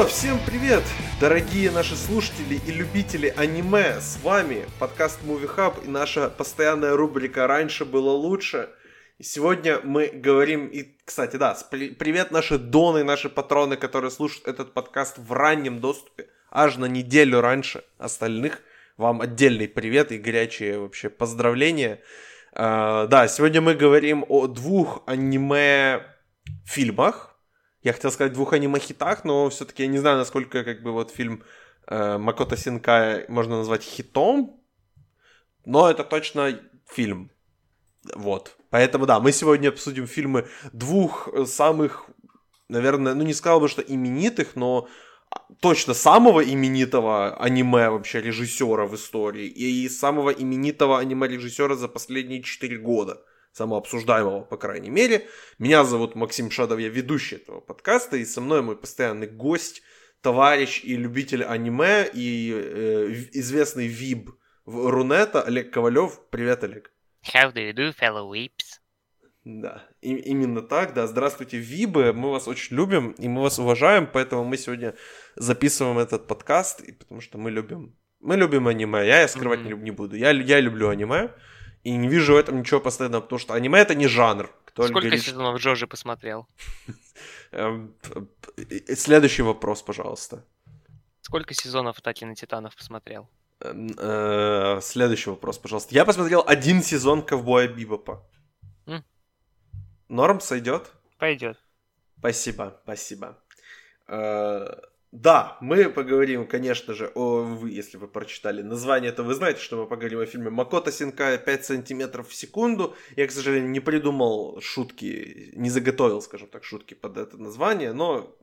[0.00, 0.82] Что, всем привет,
[1.20, 4.00] дорогие наши слушатели и любители аниме.
[4.00, 8.70] С вами подкаст Movie Hub и наша постоянная рубрика «Раньше было лучше».
[9.18, 14.72] И сегодня мы говорим, и, кстати, да, привет наши доны, наши патроны, которые слушают этот
[14.72, 18.62] подкаст в раннем доступе, аж на неделю раньше остальных.
[18.96, 22.00] Вам отдельный привет и горячие вообще поздравления.
[22.54, 27.29] Uh, да, сегодня мы говорим о двух аниме-фильмах,
[27.82, 31.42] я хотел сказать двух аниме-хитах, но все-таки я не знаю, насколько как бы вот фильм
[31.86, 34.60] э, Макото Синкай можно назвать хитом,
[35.64, 37.30] но это точно фильм.
[38.14, 38.56] Вот.
[38.70, 42.06] Поэтому да, мы сегодня обсудим фильмы двух самых,
[42.68, 44.88] наверное, ну не сказал бы, что именитых, но
[45.60, 52.42] точно самого именитого аниме вообще режиссера в истории и самого именитого аниме режиссера за последние
[52.42, 55.26] 4 года самообсуждаемого, по крайней мере.
[55.58, 59.82] Меня зовут Максим Шадов, я ведущий этого подкаста, и со мной мой постоянный гость,
[60.22, 64.30] товарищ и любитель аниме, и э, известный виб
[64.64, 66.20] в Рунета Олег Ковалев.
[66.30, 66.92] Привет, Олег.
[67.34, 68.80] How do you do, fellow weeps?
[69.44, 71.06] Да, и, именно так, да.
[71.06, 74.94] Здравствуйте, Вибы, мы вас очень любим, и мы вас уважаем, поэтому мы сегодня
[75.34, 79.06] записываем этот подкаст, и потому что мы любим, мы любим аниме.
[79.06, 79.76] Я, я скрывать mm-hmm.
[79.76, 80.16] не, не буду.
[80.16, 81.30] Я, я люблю аниме.
[81.82, 84.50] И не вижу в этом ничего постоянного, потому что аниме это не жанр.
[84.66, 85.22] Кто Сколько говорит...
[85.22, 86.46] сезонов Джорджи посмотрел?
[87.52, 87.94] Эм,
[88.94, 90.44] следующий вопрос, пожалуйста.
[91.22, 93.28] Сколько сезонов Атаки на Титанов посмотрел?
[93.60, 95.94] Эм, э, следующий вопрос, пожалуйста.
[95.94, 98.22] Я посмотрел один сезон Ковбоя Бибопа.
[100.08, 100.90] Норм сойдет?
[101.18, 101.56] Пойдет.
[102.18, 103.38] Спасибо, спасибо.
[105.12, 109.76] Да, мы поговорим, конечно же, о, вы, если вы прочитали название, то вы знаете, что
[109.76, 112.94] мы поговорим о фильме Макото Синкая 5 сантиметров в секунду.
[113.16, 118.36] Я, к сожалению, не придумал шутки, не заготовил, скажем так, шутки под это название, но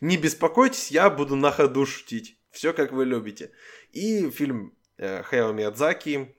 [0.00, 2.38] не беспокойтесь, я буду на ходу шутить.
[2.52, 3.50] Все как вы любите.
[3.90, 6.36] И фильм э, Хэо Миядзаки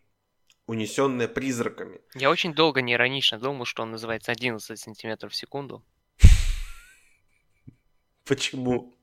[0.65, 1.99] «Унесенные призраками».
[2.15, 5.83] Я очень долго не иронично думал, что он называется 11 сантиметров в секунду.
[8.25, 8.96] Почему?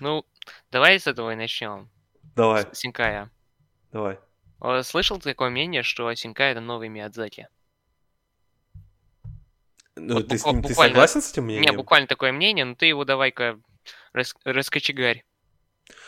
[0.00, 0.24] Ну,
[0.70, 1.88] давай с этого и начнем.
[2.34, 2.66] Давай.
[2.72, 3.30] С Синкая.
[3.92, 4.18] Давай.
[4.82, 7.48] Слышал ты такое мнение, что Синкай это новый Миядзаки?
[9.96, 11.70] Ну, вот ты, с ты согласен с этим мнением?
[11.70, 13.58] Не, буквально такое мнение, но ты его давай-ка
[14.12, 15.24] рас- раскочегарь.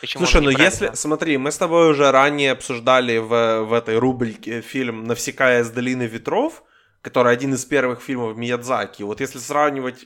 [0.01, 4.61] Почему Слушай, ну если, смотри, мы с тобой уже ранее обсуждали в, в этой рубрике
[4.61, 6.63] фильм «Навсекая из долины ветров»,
[7.01, 9.03] который один из первых фильмов Миядзаки.
[9.03, 10.05] Вот если сравнивать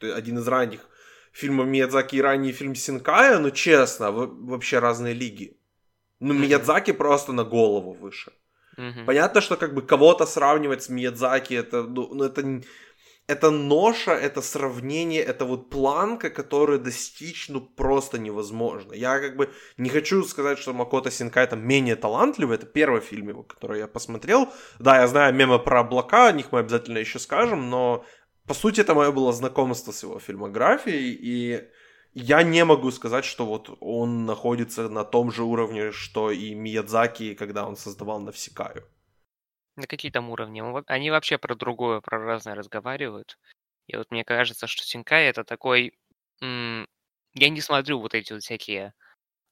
[0.00, 0.86] один из ранних
[1.36, 5.56] фильма Миядзаки и ранний фильм Синкая, ну честно, вообще разные лиги.
[6.20, 6.38] Ну, mm-hmm.
[6.38, 8.32] Миядзаки просто на голову выше.
[8.78, 9.04] Mm-hmm.
[9.04, 12.62] Понятно, что как бы кого-то сравнивать с Миядзаки, это, ну, ну, это,
[13.26, 18.94] это ноша, это сравнение, это вот планка, которую достичь, ну, просто невозможно.
[18.94, 23.28] Я как бы не хочу сказать, что Макото Синкай там менее талантливый, это первый фильм
[23.28, 24.48] его, который я посмотрел.
[24.78, 28.04] Да, я знаю мемы про облака, о них мы обязательно еще скажем, но
[28.46, 31.68] по сути, это мое было знакомство с его фильмографией, и
[32.14, 37.34] я не могу сказать, что вот он находится на том же уровне, что и Миядзаки,
[37.34, 38.84] когда он создавал Навсекаю.
[39.76, 40.62] На какие там уровни?
[40.86, 43.38] Они вообще про другое, про разное разговаривают.
[43.86, 45.92] И вот мне кажется, что Синкай это такой...
[46.40, 46.88] М-
[47.34, 48.94] я не смотрю вот эти вот всякие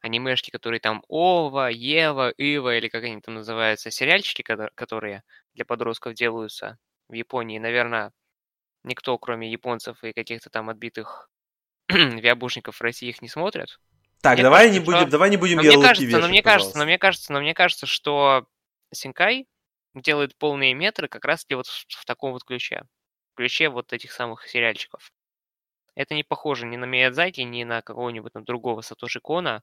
[0.01, 5.23] анимешки, которые там Ова, Ева, Ива или как они там называются, сериальчики, которые
[5.55, 6.79] для подростков делаются
[7.09, 7.59] в Японии.
[7.59, 8.13] Наверное,
[8.85, 11.29] никто, кроме японцев и каких-то там отбитых
[11.89, 13.81] виабушников в России их не смотрят.
[14.21, 15.11] Так, мне давай кажется, не будем, что...
[15.11, 16.73] давай не будем но мне кажется, вешать, но мне пожалуйста.
[16.73, 18.47] кажется, но мне кажется, но мне кажется, что
[18.93, 19.47] Синкай
[19.95, 22.85] делает полные метры как раз таки вот в, в таком вот ключе.
[23.33, 25.13] В ключе вот этих самых сериальчиков.
[25.95, 29.63] Это не похоже ни на Миядзаки, ни на какого-нибудь там другого Сатоши Кона,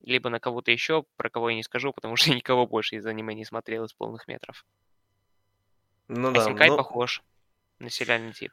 [0.00, 3.34] либо на кого-то еще, про кого я не скажу, потому что никого больше из аниме
[3.34, 4.64] не смотрел из полных метров.
[6.08, 6.44] Ну а да.
[6.44, 6.76] Синкай но...
[6.76, 7.22] похож
[7.78, 8.52] на сериальный тип.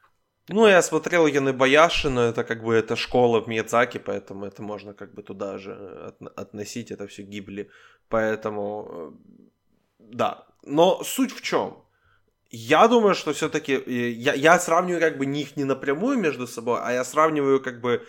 [0.52, 4.94] Ну, я смотрел Яныбаяши, но это как бы это школа в Миядзаки, поэтому это можно
[4.94, 7.70] как бы туда же относить, это все гибли.
[8.08, 9.10] Поэтому, э,
[9.98, 10.46] да.
[10.64, 11.84] Но суть в чем?
[12.50, 16.80] Я думаю, что все-таки э, я, я сравниваю как бы них не напрямую между собой,
[16.82, 18.04] а я сравниваю как бы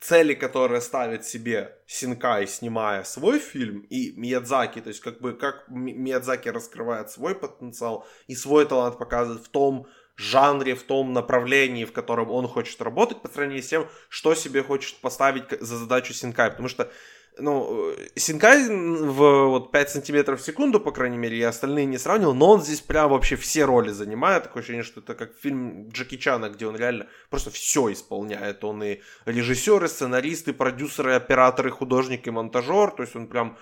[0.00, 5.68] цели, которые ставит себе Синкай, снимая свой фильм, и Миядзаки, то есть как бы как
[5.68, 9.86] Миядзаки раскрывает свой потенциал и свой талант показывает в том,
[10.16, 14.62] жанре, в том направлении, в котором он хочет работать, по сравнению с тем, что себе
[14.62, 16.50] хочет поставить за задачу Синкай.
[16.50, 16.90] Потому что
[17.36, 22.34] ну, Синкай в вот 5 сантиметров в секунду, по крайней мере, я остальные не сравнивал,
[22.34, 24.44] но он здесь прям вообще все роли занимает.
[24.44, 28.62] Такое ощущение, что это как фильм Джеки Чана, где он реально просто все исполняет.
[28.62, 32.92] Он и режиссер, и сценарист, и продюсер, и оператор, и художник, и монтажер.
[32.92, 33.58] То есть он прям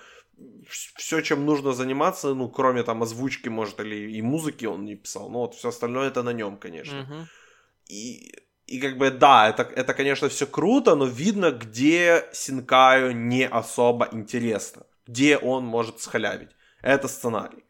[0.67, 5.29] все, чем нужно заниматься, ну, кроме там озвучки, может, или и музыки он не писал.
[5.29, 7.03] Ну, вот все остальное это на нем, конечно.
[7.03, 7.27] Мгм.
[7.87, 8.33] И,
[8.65, 14.09] и как бы, да, это, это, конечно, все круто, но видно, где Синкаю не особо
[14.11, 14.85] интересно.
[15.07, 16.51] Где он может схалявить.
[16.81, 17.63] Это сценарий.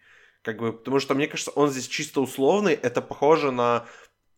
[0.43, 2.73] Как бы, потому что, мне кажется, он здесь чисто условный.
[2.73, 3.85] Это похоже на...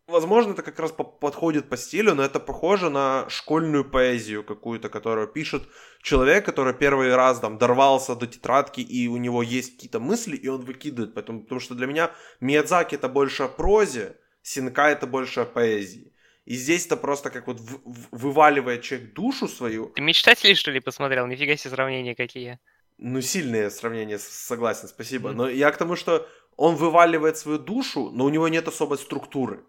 [0.08, 4.88] Возможно, это как раз по- подходит по стилю, но это похоже на школьную поэзию какую-то,
[4.88, 5.64] которую пишет
[6.00, 10.46] человек, который первый раз там дорвался до тетрадки, и у него есть какие-то мысли, и
[10.46, 11.12] он выкидывает.
[11.14, 16.12] Поэтому, потому что для меня Миядзаки это больше о прозе, Синка это больше о поэзии.
[16.44, 19.86] И здесь это просто как вот в- в- вываливает человек душу свою.
[19.88, 21.26] Ты мечтателей, что ли, посмотрел?
[21.26, 22.60] Нифига себе сравнения какие.
[22.98, 25.30] Ну, сильные сравнения, согласен, спасибо.
[25.30, 25.36] Мгм.
[25.38, 29.64] Но я к тому, что он вываливает свою душу, но у него нет особой структуры.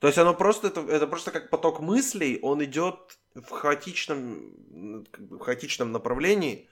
[0.00, 5.38] То есть оно просто, это, это просто как поток мыслей, он идет в хаотичном, в
[5.38, 6.68] хаотичном направлении,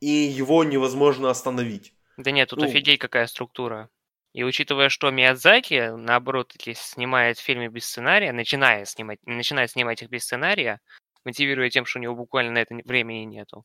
[0.00, 1.92] и его невозможно остановить.
[2.16, 2.64] Да нет, тут Ну.
[2.64, 3.90] офигеть какая структура.
[4.32, 10.24] И учитывая, что Миядзаки, наоборот, снимает фильмы без сценария, начиная снимать, начинает снимать их без
[10.24, 10.80] сценария,
[11.24, 13.64] мотивируя тем, что у него буквально на это времени нету.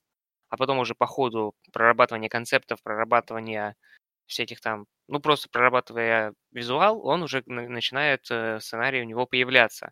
[0.50, 3.76] А потом уже по ходу прорабатывания концептов, прорабатывания
[4.28, 9.92] всяких там, ну просто прорабатывая визуал, он уже на- начинает э, сценарий у него появляться.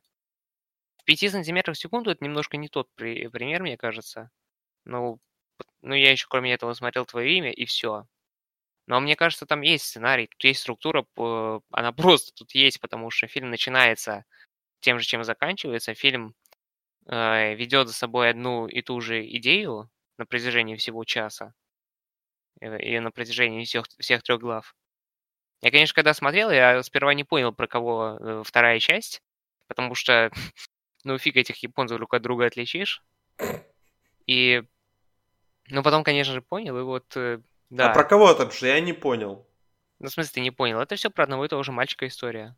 [0.98, 4.30] В 5 сантиметрах в секунду это немножко не тот при- пример, мне кажется.
[4.86, 5.20] Ну,
[5.82, 8.06] ну, я еще кроме этого смотрел твое имя, и все.
[8.88, 11.06] Но мне кажется, там есть сценарий, тут есть структура,
[11.72, 14.26] она просто тут есть, потому что фильм начинается
[14.82, 15.94] тем же, чем заканчивается.
[15.96, 16.36] Фильм
[17.08, 21.54] э, ведет за собой одну и ту же идею на протяжении всего часа
[22.64, 24.76] и на протяжении всех, всех трех глав.
[25.62, 29.22] Я, конечно, когда смотрел, я сперва не понял, про кого э, вторая часть,
[29.68, 30.32] потому что,
[31.04, 33.04] ну, фиг этих японцев друг от друга отличишь.
[34.28, 34.64] И,
[35.70, 37.40] ну, потом, конечно же, понял, и вот, э,
[37.70, 37.92] да.
[37.92, 39.48] А про кого там, что я не понял.
[40.00, 40.80] Ну, в смысле, ты не понял.
[40.80, 42.56] Это все про одного и того же мальчика история.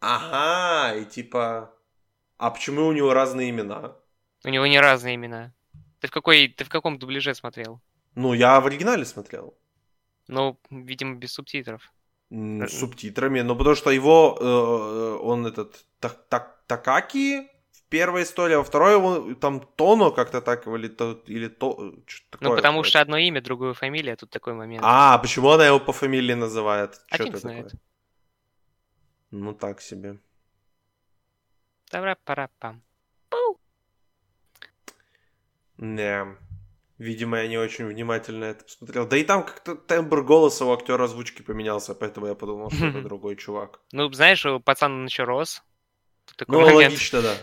[0.00, 1.74] Ага, и типа...
[2.36, 3.96] А почему у него разные имена?
[4.44, 5.54] У него не разные имена.
[6.02, 7.80] Ты в какой, ты в каком дубляже смотрел?
[8.16, 9.54] Ну, я в оригинале смотрел.
[10.26, 11.92] Ну, видимо, без субтитров.
[12.30, 17.82] Э, С субтитрами, но потому что его, э, э, он этот, так, так, Такаки в
[17.88, 21.94] первой истории, а во второй он там Тоно как-то так, его или, то, или то,
[22.06, 22.48] что такое.
[22.48, 24.82] Ну, потому что одно имя, другое фамилия, тут такой момент.
[24.84, 27.00] А, почему она его по фамилии называет?
[27.10, 27.64] А Что это знает.
[27.66, 27.80] такое?
[29.30, 30.18] Ну, так себе.
[31.90, 32.82] Тара-пара-пам.
[35.82, 36.36] Не.
[36.98, 39.06] Видимо, я не очень внимательно это посмотрел.
[39.06, 43.00] Да и там как-то тембр голоса у актера озвучки поменялся, поэтому я подумал, что это
[43.02, 43.80] другой чувак.
[43.92, 45.62] Ну, знаешь, пацан еще рос.
[46.36, 46.92] Такой Ну, момент.
[46.92, 47.34] логично, да.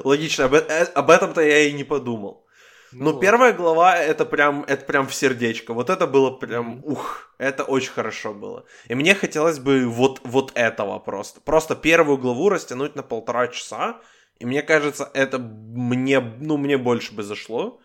[0.04, 0.44] Логично.
[0.46, 2.46] Об, э- об этом-то я и не подумал.
[2.92, 3.20] Ну Но вот.
[3.20, 5.74] первая глава это прям, это прям в сердечко.
[5.74, 8.64] Вот это было прям, ух, это очень хорошо было.
[8.88, 11.40] И мне хотелось бы вот, вот этого просто.
[11.40, 14.00] Просто первую главу растянуть на полтора часа.
[14.38, 17.80] И мне кажется, это мне, ну, мне больше бы зашло.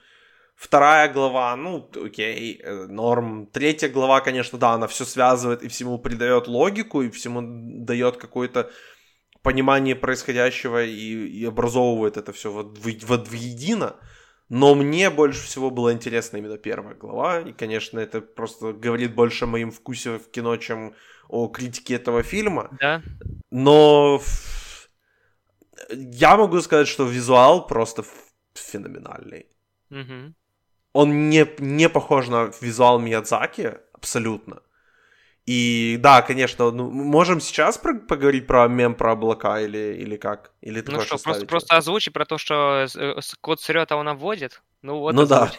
[0.56, 3.46] Вторая глава, ну, окей, э, норм.
[3.46, 7.42] Третья глава, конечно, да, она все связывает и всему придает логику, и всему
[7.86, 8.72] дает какое-то
[9.44, 13.96] понимание происходящего и, и образовывает это все вот, воедино.
[14.50, 17.42] Но мне больше всего было интересно именно первая глава.
[17.42, 20.94] И, конечно, это просто говорит больше о моем вкусе в кино, чем
[21.30, 22.70] о критике этого фильма.
[22.80, 23.04] Да,
[23.52, 24.22] Но
[25.90, 28.04] я могу сказать, что визуал просто
[28.54, 29.46] феноменальный.
[29.90, 30.36] мгм.
[30.94, 34.62] Он не, не похож на визуал Миядзаки абсолютно.
[35.48, 40.52] И да, конечно, ну, можем сейчас про- поговорить про мем про облака или, или как?
[40.60, 44.10] Или Ну что, просто, просто озвучи про то, что э, с- кот срет, а он
[44.10, 44.62] обводит.
[44.82, 45.50] Ну вот, Ну да.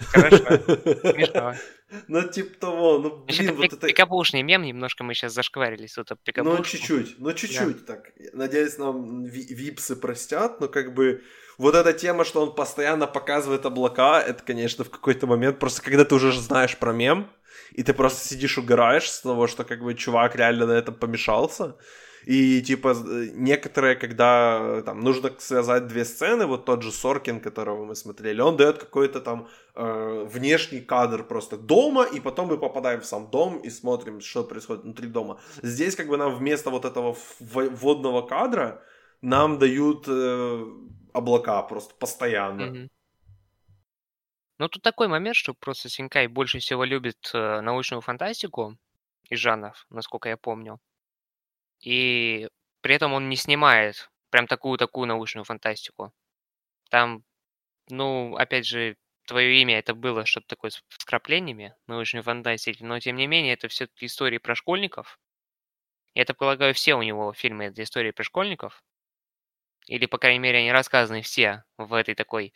[0.00, 1.54] Хорошо, смешно.
[2.06, 3.88] Ну, типа того, ну, блин, вот это...
[3.88, 5.96] пикабушный мем, немножко мы сейчас зашкварились.
[5.96, 8.12] Вот Ну, чуть-чуть, ну, чуть-чуть так.
[8.32, 11.22] Надеюсь, нам ви- випсы простят, но как бы
[11.58, 16.04] вот эта тема, что он постоянно показывает облака, это, конечно, в какой-то момент, просто когда
[16.04, 17.28] ты уже знаешь про мем,
[17.72, 21.76] и ты просто сидишь угораешь с того, что как бы чувак реально на этом помешался,
[22.26, 27.40] и типа э, некоторые, когда э, там нужно связать две сцены, вот тот же Соркин,
[27.40, 32.58] которого мы смотрели, он дает какой-то там э, внешний кадр просто дома, и потом мы
[32.58, 35.40] попадаем в сам дом и смотрим, что происходит внутри дома.
[35.62, 38.82] Здесь как бы нам вместо вот этого вводного кадра
[39.22, 40.64] нам дают э,
[41.12, 42.66] облака просто постоянно.
[42.66, 42.90] Мгм.
[44.60, 48.76] Но тут такой момент, что просто Синкай больше всего любит э, научную фантастику
[49.30, 50.78] из жанров, насколько я помню.
[51.80, 52.46] И
[52.82, 56.12] при этом он не снимает прям такую-такую научную фантастику.
[56.90, 57.24] Там,
[57.88, 63.16] ну, опять же, твое имя это было что-то такое с вкраплениями научной фантастики, но тем
[63.16, 65.18] не менее это все-таки истории про школьников.
[66.14, 68.84] Я так полагаю, все у него фильмы это истории про школьников.
[69.86, 72.52] Или, по крайней мере, они рассказаны все в этой такой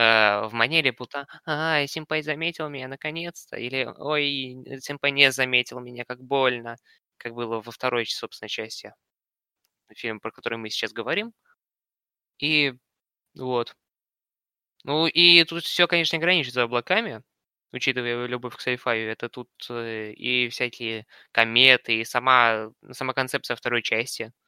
[0.00, 6.20] в манере будто «Ай, Симпай заметил меня наконец-то!» Или «Ой, Симпай не заметил меня, как
[6.20, 6.76] больно!»
[7.16, 8.92] Как было во второй, собственно, части
[9.96, 11.32] фильма, про который мы сейчас говорим.
[12.38, 12.74] И
[13.34, 13.76] вот.
[14.84, 17.22] Ну и тут все, конечно, граничит за облаками,
[17.72, 18.96] учитывая любовь к sci-fi.
[19.06, 24.32] Это тут э, и всякие кометы, и сама, сама концепция второй части–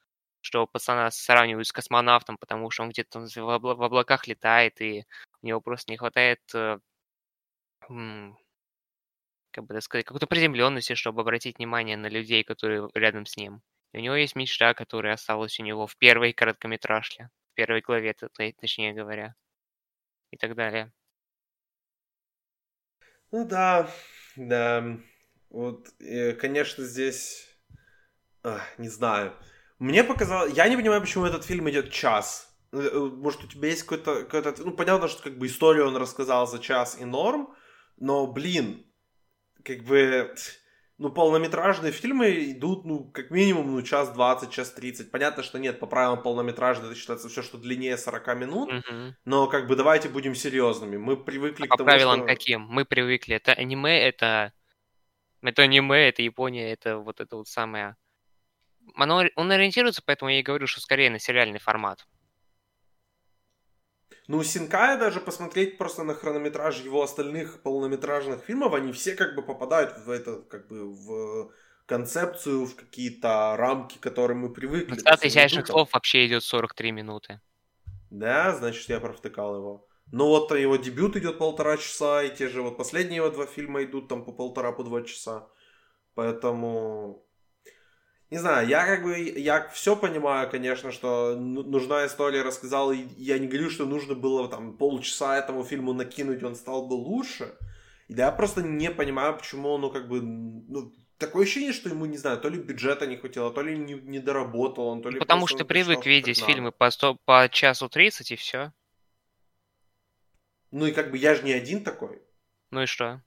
[0.46, 5.04] что пацана сравнивают с космонавтом, потому что он где-то в, облаках летает, и
[5.42, 6.78] у него просто не хватает, э,
[9.50, 13.62] как бы сказать, какой-то приземленности, чтобы обратить внимание на людей, которые рядом с ним.
[13.92, 18.14] И у него есть мечта, которая осталась у него в первой короткометражке, в первой главе,
[18.14, 19.34] точнее говоря,
[20.30, 20.92] и так далее.
[23.30, 23.90] Ну да,
[24.36, 24.98] да.
[25.48, 25.88] Вот,
[26.40, 27.48] конечно, здесь,
[28.42, 29.34] а, не знаю.
[29.78, 30.52] Мне показалось...
[30.54, 32.55] Я не понимаю, почему этот фильм идет час.
[32.72, 34.24] Э, э, может, у тебя есть какой-то...
[34.24, 37.54] какой ну, понятно, что как бы историю он рассказал за час и норм,
[37.96, 38.86] но, блин,
[39.64, 40.34] как бы...
[40.98, 45.10] Ну, полнометражные фильмы идут, ну, как минимум, ну, час 20, час 30.
[45.10, 48.72] Понятно, что нет, по правилам полнометражные это считается все, что длиннее 40 минут.
[48.72, 49.14] Угу.
[49.26, 50.96] Но, как бы, давайте будем серьезными.
[50.96, 52.26] Мы привыкли а к тому, по правилам что...
[52.26, 52.62] каким?
[52.62, 53.36] Мы привыкли.
[53.36, 54.54] Это аниме, это...
[55.42, 57.96] Это аниме, это Япония, это вот это вот самое
[58.94, 62.06] оно, он ориентируется, поэтому я и говорю, что скорее на сериальный формат.
[64.28, 69.42] Ну, Синкая даже посмотреть просто на хронометраж его остальных полнометражных фильмов, они все как бы
[69.42, 71.52] попадают в это, как бы в
[71.86, 74.98] концепцию, в какие-то рамки, к которым мы привыкли.
[74.98, 77.40] Статус изящных слов вообще идет 43 минуты.
[78.10, 79.88] Да, значит, я провтыкал его.
[80.12, 83.82] Ну вот его дебют идет полтора часа, и те же вот последние его два фильма
[83.82, 85.48] идут там по полтора, по два часа.
[86.14, 87.25] Поэтому
[88.30, 93.38] не знаю, я как бы, я все понимаю, конечно, что нужна история рассказал, и я
[93.38, 97.54] не говорю, что нужно было там полчаса этому фильму накинуть, он стал бы лучше.
[98.08, 102.06] И да, я просто не понимаю, почему, ну, как бы, ну, такое ощущение, что ему,
[102.06, 105.18] не знаю, то ли бюджета не хватило, то ли не, не доработал он, то ли...
[105.18, 108.72] Потому что ты привык видеть фильмы по, 100, по часу 30 и все.
[110.72, 112.20] Ну и как бы я же не один такой.
[112.70, 113.22] Ну и что?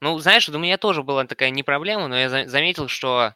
[0.00, 3.34] Ну, знаешь, у меня тоже была такая не проблема, но я заметил, что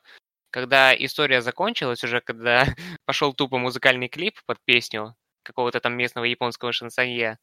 [0.51, 2.65] когда история закончилась, уже когда
[3.05, 7.39] пошел тупо музыкальный клип под песню какого-то там местного японского шансонье,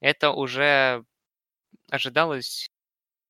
[0.00, 1.04] это уже
[1.90, 2.70] ожидалось,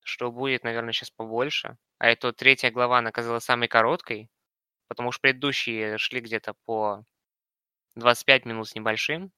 [0.04, 1.78] что будет, наверное, сейчас побольше.
[1.98, 4.30] А эта третья глава оказалась самой короткой,
[4.88, 7.04] потому что предыдущие шли где-то по
[7.96, 9.32] 25 минут с небольшим.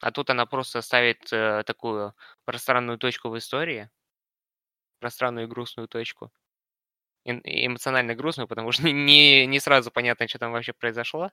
[0.00, 3.90] А тут она просто ставит э, такую пространную точку в истории,
[5.00, 6.30] пространную и грустную точку
[7.24, 11.30] эмоционально грустную, потому что не, не сразу понятно, что там вообще произошло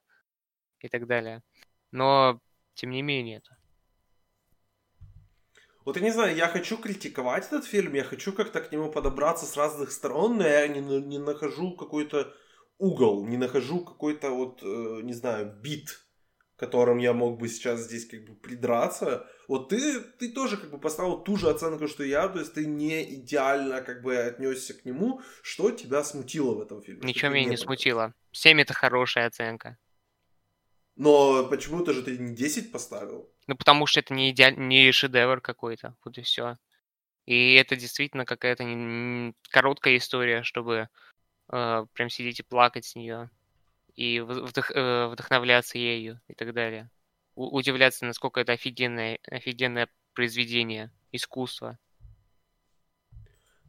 [0.80, 1.42] и так далее.
[1.92, 2.40] Но,
[2.74, 3.58] тем не менее, это...
[5.84, 9.46] Вот я не знаю, я хочу критиковать этот фильм, я хочу как-то к нему подобраться
[9.46, 12.34] с разных сторон, но я не, не нахожу какой-то
[12.78, 16.00] угол, не нахожу какой-то вот, э, не знаю, бит
[16.62, 19.28] которым я мог бы сейчас здесь как бы придраться.
[19.52, 22.66] Вот ты, ты тоже как бы поставил ту же оценку, что я, то есть ты
[22.66, 25.20] не идеально как бы отнесся к нему.
[25.44, 27.02] Что тебя смутило в этом фильме?
[27.04, 28.14] Ничего меня не, не смутило.
[28.32, 29.78] 7 это хорошая оценка.
[30.96, 33.30] Но почему-то же ты не 10 поставил.
[33.48, 34.58] Ну, потому что это не, идеаль...
[34.58, 36.58] не шедевр какой-то, вот и все.
[37.26, 39.34] И это действительно какая-то не...
[39.50, 40.88] короткая история, чтобы
[41.52, 43.30] э, прям сидеть и плакать с нее
[43.98, 46.90] и вдох, э, вдохновляться ею и так далее.
[47.36, 51.80] Удивляться, насколько это офигенное, офигенное произведение искусства.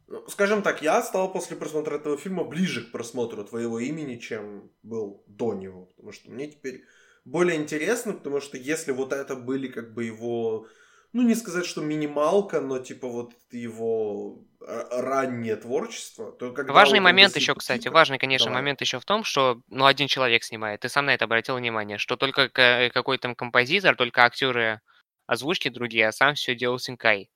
[0.07, 4.69] Ну, скажем так, я стал после просмотра этого фильма ближе к просмотру твоего имени, чем
[4.83, 5.85] был до него.
[5.85, 6.83] Потому что мне теперь
[7.25, 10.67] более интересно, потому что если вот это были как бы его
[11.13, 16.99] ну не сказать, что минималка, но типа вот его а, раннее творчество, то когда Важный
[16.99, 18.61] момент еще, кстати, важный, конечно, Давай.
[18.61, 20.81] момент еще в том, что ну один человек снимает.
[20.81, 24.81] Ты сам на это обратил внимание, что только какой-то там композитор, только актеры
[25.27, 27.29] озвучки другие, а сам все делал Синкай.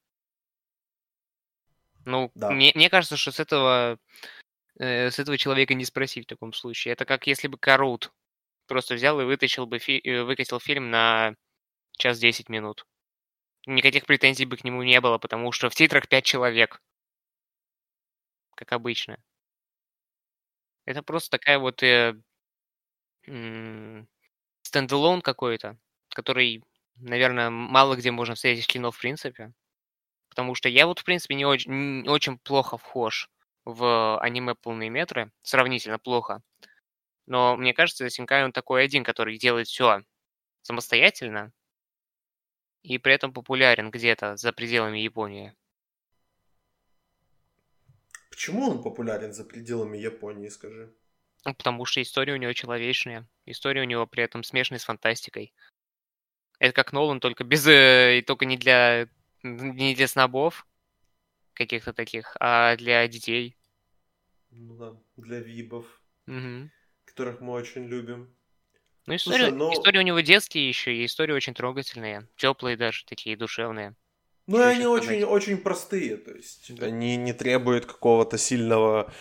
[2.05, 2.49] Ну, да.
[2.49, 3.99] мне, мне кажется, что с этого
[4.79, 6.93] э, с этого человека не спроси в таком случае.
[6.93, 8.11] Это как если бы Карут
[8.65, 11.35] просто взял и вытащил бы фи- э, выкатил фильм на
[11.97, 12.85] час 10 минут
[13.67, 16.81] никаких претензий бы к нему не было, потому что в титрах пять человек.
[18.55, 19.17] Как обычно.
[20.85, 22.15] Это просто такая вот э,
[24.61, 25.77] стендалон какой-то,
[26.09, 26.63] который,
[26.95, 29.51] наверное, мало где можно встретить кино в принципе.
[30.29, 33.29] Потому что я вот, в принципе, не очень, не очень плохо вхож
[33.65, 36.41] в аниме полные метры, сравнительно плохо.
[37.27, 40.01] Но мне кажется, Синкай он такой один, который делает все
[40.63, 41.51] самостоятельно
[42.83, 45.53] и при этом популярен где-то за пределами Японии.
[48.29, 50.93] Почему он популярен за пределами Японии, скажи?
[51.45, 53.27] Ну, потому что история у него человечная.
[53.45, 55.53] История у него при этом смешанная с фантастикой.
[56.59, 57.65] Это как Нолан, только без...
[57.67, 59.07] Э, только не для...
[59.43, 60.67] не для снобов
[61.53, 63.57] каких-то таких, а для детей.
[64.51, 65.85] Ну да, для вибов,
[66.27, 66.69] угу.
[67.05, 68.36] которых мы очень любим.
[69.07, 69.73] Ну, история, Слушай, но...
[69.73, 73.95] история у него детские еще, и истории очень трогательные, теплые даже, такие душевные.
[74.47, 76.87] Ну, и они очень, очень простые, то есть да.
[76.87, 79.11] они не требуют какого-то сильного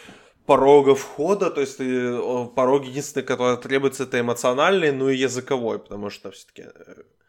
[0.45, 2.19] порога входа, то есть ты,
[2.55, 6.65] порог единственный, который требуется, это эмоциональный, ну и языковой, потому что все-таки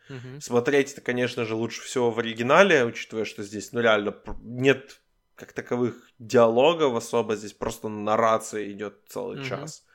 [0.10, 0.42] угу.
[0.42, 5.00] смотреть это, конечно же, лучше всего в оригинале, учитывая, что здесь, ну реально, нет
[5.36, 9.48] как таковых диалогов особо, здесь просто нарация идет целый угу.
[9.48, 9.87] час.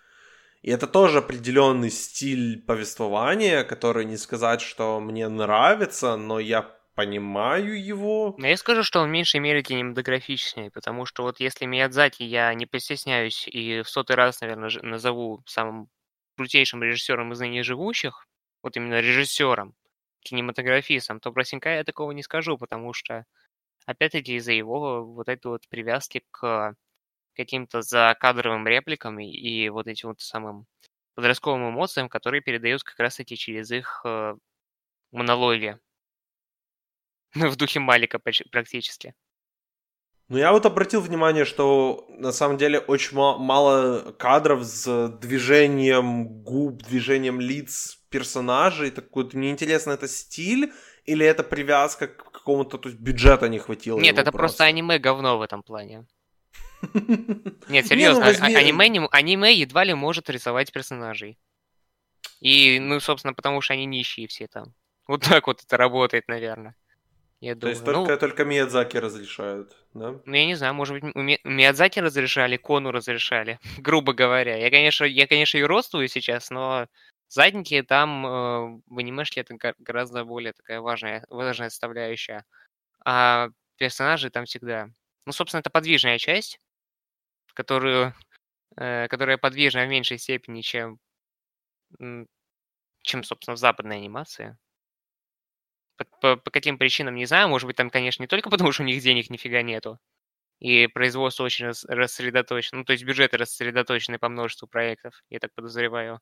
[0.62, 7.82] И это тоже определенный стиль повествования, который не сказать, что мне нравится, но я понимаю
[7.84, 8.34] его.
[8.38, 12.52] Но я скажу, что он в меньшей мере кинематографичнее, потому что вот если Миядзаки я
[12.54, 15.88] не постесняюсь и в сотый раз, наверное, назову самым
[16.36, 18.26] крутейшим режиссером из ныне живущих,
[18.62, 19.74] вот именно режиссером,
[20.20, 23.24] кинематографистом, то про Синкая я такого не скажу, потому что,
[23.86, 26.76] опять-таки, из-за его вот этой вот привязки к
[27.34, 30.66] каким-то закадровым репликам и, и вот этим вот самым
[31.14, 34.34] подростковым эмоциям, которые передают как раз-таки через их э,
[35.10, 35.78] монологи.
[37.34, 39.14] В духе Малика практически.
[40.28, 46.82] Ну, я вот обратил внимание, что на самом деле очень мало кадров с движением губ,
[46.82, 48.90] движением лиц персонажей.
[48.90, 50.72] Так вот, мне интересно, это стиль
[51.04, 53.98] или это привязка к какому-то, то есть бюджета не хватило?
[53.98, 54.38] Нет, это просто.
[54.38, 56.06] просто аниме говно в этом плане.
[57.68, 58.54] Нет, серьезно, не, ну, возьми...
[58.54, 61.38] аниме, аниме едва ли может рисовать персонажей.
[62.40, 64.74] И, ну, собственно, потому что они нищие все там.
[65.06, 66.74] Вот так вот это работает, наверное.
[67.40, 67.72] Я То думаю.
[67.72, 70.20] есть только, ну, только Миядзаки разрешают, да?
[70.24, 71.40] Ну, я не знаю, может быть, Ми...
[71.42, 74.56] Миядзаки разрешали, Кону разрешали, грубо говоря.
[74.56, 76.86] Я, конечно, я, конечно, и родствую сейчас, но
[77.28, 82.44] задники там э, в анимешке это гораздо более такая важная, важная составляющая.
[83.04, 84.90] А персонажи там всегда...
[85.26, 86.60] Ну, собственно, это подвижная часть,
[87.54, 88.14] которую,
[88.76, 90.98] э, которая подвижна в меньшей степени, чем,
[93.02, 94.56] чем, собственно, в западной анимации.
[95.96, 97.48] По, по, по каким причинам, не знаю.
[97.48, 99.98] Может быть, там, конечно, не только потому, что у них денег нифига нету.
[100.58, 102.78] И производство очень рас, рассредоточено.
[102.78, 106.20] Ну, то есть бюджеты рассредоточены по множеству проектов, я так подозреваю.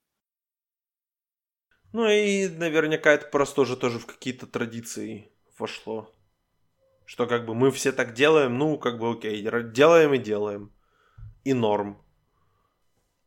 [1.93, 6.11] Ну и наверняка это просто уже тоже в какие-то традиции вошло.
[7.05, 10.73] Что как бы мы все так делаем, ну как бы окей, делаем и делаем
[11.45, 11.99] и норм.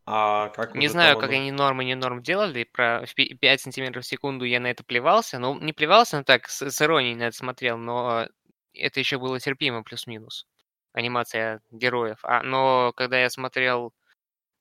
[0.05, 4.43] А как Не знаю, как они нормы не норм делали, про 5 сантиметров в секунду
[4.43, 7.77] я на это плевался, ну, не плевался, но так, с, с иронией на это смотрел,
[7.77, 8.27] но
[8.73, 10.45] это еще было терпимо плюс-минус,
[10.91, 12.19] анимация героев.
[12.23, 13.93] А, но когда я смотрел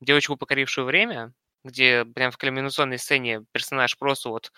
[0.00, 1.32] «Девочку, покорившую время»,
[1.64, 4.52] где прям в кульминационной сцене персонаж просто вот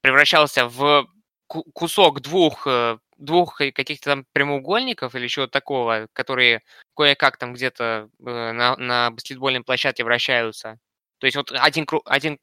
[0.00, 1.08] превращался в
[1.48, 6.62] кусок двух э, двух каких-то там прямоугольников или чего-то такого, которые
[6.96, 10.78] кое-как там где-то э, на, на баскетбольной площадке вращаются.
[11.18, 12.38] То есть вот один, один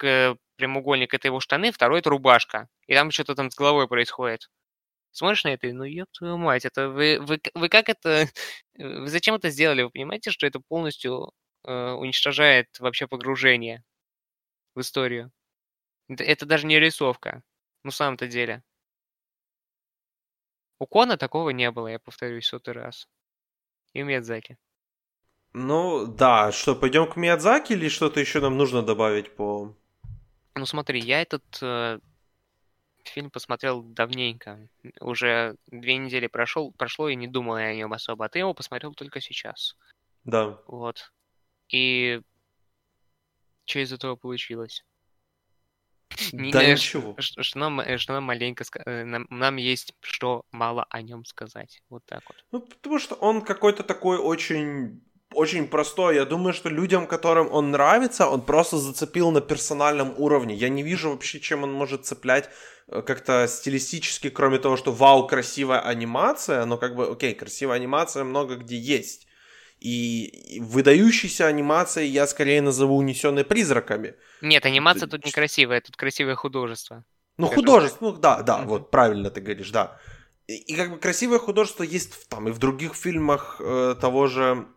[0.57, 2.67] прямоугольник это его штаны, второй это рубашка.
[2.87, 4.49] И там что-то там с головой происходит.
[5.11, 8.27] Смотришь на это, ну ёб твою мать, это вы, вы, вы как это,
[8.77, 9.83] вы зачем это сделали?
[9.83, 11.31] Вы понимаете, что это полностью
[11.65, 13.83] э, уничтожает вообще погружение
[14.75, 15.31] в историю?
[16.09, 17.43] Это, даже не рисовка,
[17.83, 18.63] ну, самом-то деле.
[20.79, 23.07] У Кона такого не было, я повторюсь сотый раз.
[23.93, 24.57] И у Миядзаки.
[25.53, 26.51] Ну, да.
[26.51, 29.73] Что, пойдем к Миядзаки или что-то еще нам нужно добавить по...
[30.55, 31.99] Ну, смотри, я этот э,
[33.03, 34.67] фильм посмотрел давненько.
[34.99, 38.25] Уже две недели прошел, прошло, и не думал я о нем особо.
[38.25, 39.75] А ты его посмотрел только сейчас.
[40.23, 40.59] Да.
[40.67, 41.11] Вот.
[41.69, 42.21] И
[43.65, 44.85] что из этого получилось?
[46.33, 47.15] Да ничего.
[47.19, 51.81] Что, нам, э, что нам маленько э, нам, нам есть что мало о нем сказать.
[51.89, 52.37] Вот так вот.
[52.51, 55.01] Ну, потому что он какой-то такой очень
[55.33, 56.15] очень простой.
[56.15, 60.55] Я думаю, что людям, которым он нравится, он просто зацепил на персональном уровне.
[60.55, 62.49] Я не вижу вообще, чем он может цеплять
[62.87, 68.23] э, как-то стилистически, кроме того, что вау, красивая анимация, но как бы, окей, красивая анимация
[68.23, 69.26] много где есть.
[69.79, 74.15] И выдающейся анимацией я скорее назову унесенной призраками.
[74.41, 77.03] Нет, анимация тут некрасивая, тут красивое художество.
[77.37, 78.65] Ну, художество, ну да, да, mm-hmm.
[78.65, 79.99] вот правильно ты говоришь, да.
[80.47, 84.67] И, и как бы красивое художество есть там и в других фильмах э, того же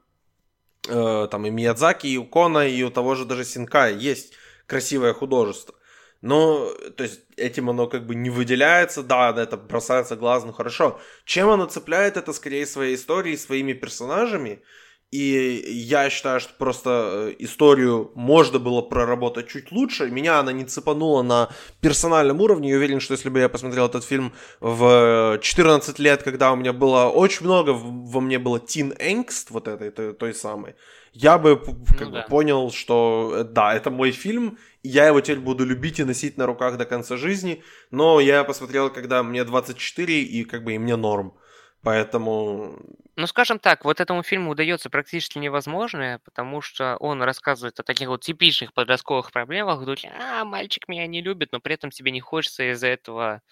[0.87, 4.35] э, там и Миядзаки, и у Кона, и у того же даже Синкая есть
[4.67, 5.75] красивое художество.
[6.23, 11.01] Но, то есть, этим оно как бы не выделяется, да, это бросается глаз, ну хорошо.
[11.25, 14.63] Чем оно цепляет, это скорее своей историей, своими персонажами,
[15.11, 20.09] и я считаю, что просто э, историю можно было проработать чуть лучше.
[20.09, 21.49] Меня она не цепанула на
[21.81, 22.71] персональном уровне.
[22.71, 26.73] Я уверен, что если бы я посмотрел этот фильм в 14 лет, когда у меня
[26.73, 30.77] было очень много, во мне было teen angst, вот этой, той, той самой,
[31.13, 32.23] я бы как ну, бы да.
[32.29, 36.47] понял, что э, да, это мой фильм, я его теперь буду любить и носить на
[36.47, 37.65] руках до конца жизни.
[37.91, 41.35] Но я посмотрел, когда мне 24, и как бы и мне норм.
[41.83, 42.79] Поэтому...
[43.21, 48.09] Ну, скажем так, вот этому фильму удается практически невозможное, потому что он рассказывает о таких
[48.09, 52.21] вот типичных подростковых проблемах, духе, а, мальчик меня не любит, но при этом тебе не
[52.21, 53.43] хочется из-за этого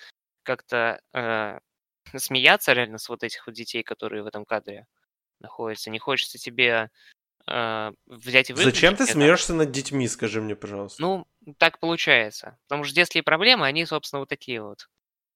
[0.43, 1.59] как-то э,
[2.17, 4.87] смеяться реально с вот этих вот детей, которые в этом кадре
[5.39, 5.91] находятся.
[5.91, 6.89] Не хочется тебе
[7.47, 8.75] э, взять и выключить.
[8.75, 9.13] Зачем ты это.
[9.13, 11.03] смеешься над детьми, скажи мне, пожалуйста?
[11.03, 11.27] Ну,
[11.59, 12.57] так получается.
[12.69, 14.89] Потому что детские проблемы, они, собственно, вот такие вот.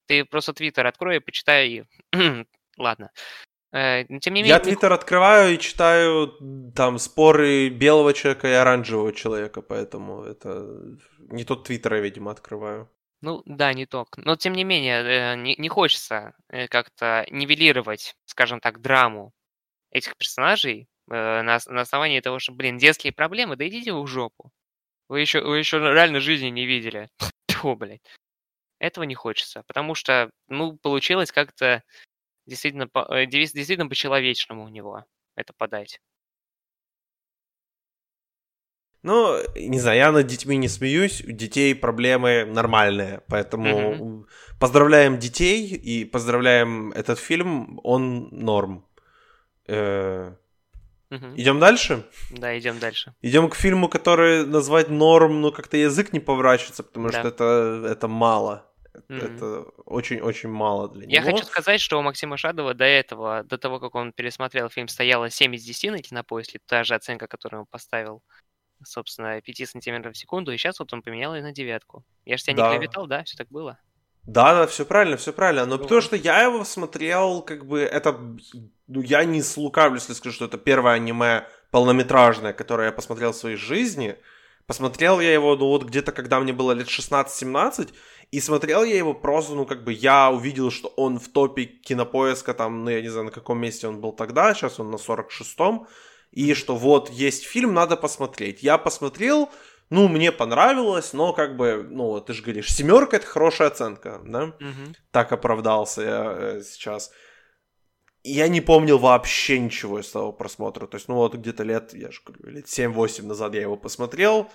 [0.07, 1.85] Ты просто Твиттер открой и почитай
[2.79, 3.11] Ладно.
[3.73, 6.37] Э, тем не менее, я Твиттер открываю и читаю
[6.75, 12.91] там споры белого человека и оранжевого человека, поэтому это не тот Твиттер я, видимо, открываю.
[13.23, 14.09] Ну да, не тот.
[14.17, 19.33] Но тем не менее, э, не, не хочется э, как-то нивелировать, скажем так, драму
[19.91, 24.51] этих персонажей на, на основании того, что, блин, детские проблемы, да идите вы в жопу.
[25.09, 27.11] Вы еще, вы еще реально жизни не видели.
[27.47, 28.01] Тьфу, блядь.
[28.79, 31.83] Этого не хочется, потому что, ну, получилось как-то
[32.47, 35.05] действительно, э, действительно по-человечному у него
[35.37, 36.01] это подать.
[39.03, 44.27] Ну, не знаю, я над детьми не смеюсь, у детей проблемы нормальные, поэтому mm-hmm.
[44.61, 48.87] поздравляем детей и поздравляем этот фильм, он норм.
[49.67, 50.35] Э-
[51.13, 51.35] Угу.
[51.37, 52.07] Идем дальше?
[52.31, 53.15] Да, идем дальше.
[53.21, 57.19] Идем к фильму, который назвать норм, ну как-то язык не поворачивается, потому да.
[57.19, 58.72] что это, это мало.
[58.95, 59.37] Mm-hmm.
[59.37, 61.13] Это очень-очень мало для него.
[61.13, 64.89] Я хочу сказать, что у Максима Шадова до этого, до того, как он пересмотрел фильм,
[64.89, 68.23] стояла 7 из 10 на кинопоиске, та же оценка, которую он поставил,
[68.85, 72.05] собственно, 5 сантиметров в секунду, и сейчас вот он поменял ее на девятку.
[72.25, 72.69] Я же тебя да.
[72.69, 73.25] не клеветал, да?
[73.25, 73.79] Все так было?
[74.25, 75.67] Да, да, все правильно, все правильно.
[75.67, 78.13] Но потому что я его смотрел, как бы, это...
[78.87, 83.37] Ну, я не слукавлю, если скажу, что это первое аниме полнометражное, которое я посмотрел в
[83.37, 84.17] своей жизни.
[84.67, 87.93] Посмотрел я его, ну, вот где-то, когда мне было лет 16-17,
[88.33, 92.55] и смотрел я его просто, ну, как бы я увидел, что он в топе кинопоиска,
[92.55, 95.87] там, ну, я не знаю, на каком месте он был тогда, сейчас он на 46-м,
[96.31, 98.63] и что вот есть фильм, надо посмотреть.
[98.63, 99.51] Я посмотрел,
[99.91, 104.45] ну, мне понравилось, но как бы, ну, ты же говоришь, семерка это хорошая оценка, да?
[104.45, 104.95] Угу.
[105.11, 107.11] Так оправдался я э, сейчас.
[108.25, 110.87] Я не помнил вообще ничего из того просмотра.
[110.87, 114.51] То есть, ну, вот где-то лет, я же говорю, лет 7-8 назад я его посмотрел.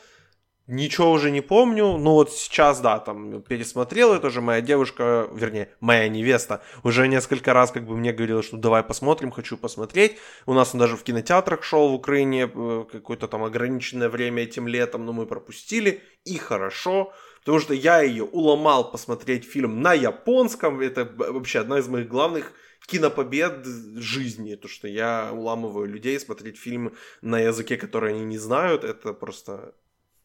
[0.68, 1.98] Ничего уже не помню.
[1.98, 7.54] Ну вот сейчас, да, там пересмотрел это уже моя девушка, вернее, моя невеста, уже несколько
[7.54, 10.18] раз как бы мне говорила, что давай посмотрим, хочу посмотреть.
[10.46, 14.68] У нас он даже в кинотеатрах шел в Украине э, какое-то там ограниченное время этим
[14.68, 16.02] летом, но мы пропустили.
[16.26, 20.82] И хорошо, потому что я ее уломал посмотреть фильм на японском.
[20.82, 22.52] Это вообще одна из моих главных
[22.88, 28.84] кинопобед жизни, то, что я уламываю людей смотреть фильм на языке, который они не знают,
[28.84, 29.74] это просто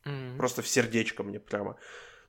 [0.04, 0.36] Mm-hmm.
[0.36, 1.76] Просто в сердечко мне прямо.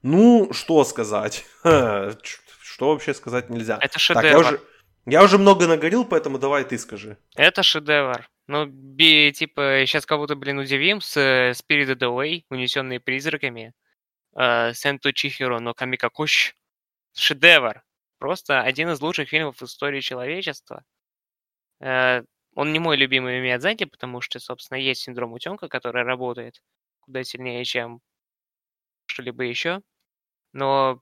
[0.02, 1.46] Ну, что сказать?
[1.64, 3.78] Что вообще сказать нельзя?
[3.82, 4.24] Это шедевр.
[4.24, 4.62] Так, я, уже,
[5.06, 7.18] я уже много наговорил, поэтому давай ты скажи.
[7.36, 8.28] Это шедевр.
[8.48, 13.74] Ну, би, типа, сейчас кого-то, блин, удивим с Spirit of the Way, унесенные призраками,
[14.36, 16.56] э, Сенту Чихиро, но Камикакуш.
[17.16, 17.84] Шедевр.
[18.18, 20.84] Просто один из лучших фильмов в истории человечества.
[21.80, 22.24] Э,
[22.56, 26.62] он не мой любимый Миядзаки, потому что, собственно, есть синдром утенка, который работает
[27.06, 28.02] куда сильнее, чем
[29.06, 29.82] что-либо еще.
[30.52, 31.02] Но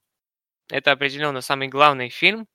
[0.69, 2.47] это определенно самый главный фильм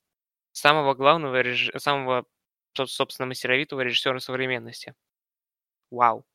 [0.51, 1.71] самого главного, реж...
[1.77, 2.25] самого,
[2.73, 4.95] собственно, мастеровитого режиссера современности.
[5.91, 6.25] Вау.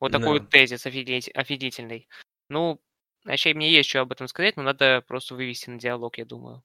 [0.00, 2.08] Вот такой вот тезис офигительный.
[2.48, 2.80] Ну,
[3.24, 6.62] вообще мне есть что об этом сказать, но надо просто вывести на диалог, я думаю.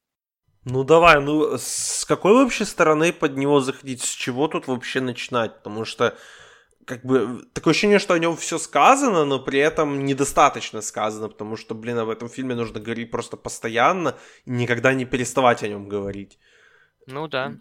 [0.66, 4.02] Ну давай, ну с какой вообще стороны под него заходить?
[4.02, 5.58] С чего тут вообще начинать?
[5.58, 6.18] Потому что
[6.86, 11.58] как бы такое ощущение, что о нем все сказано, но при этом недостаточно сказано, потому
[11.58, 14.16] что, блин, об этом фильме нужно говорить просто постоянно
[14.46, 16.40] и никогда не переставать о нем говорить.
[17.08, 17.54] Ну да.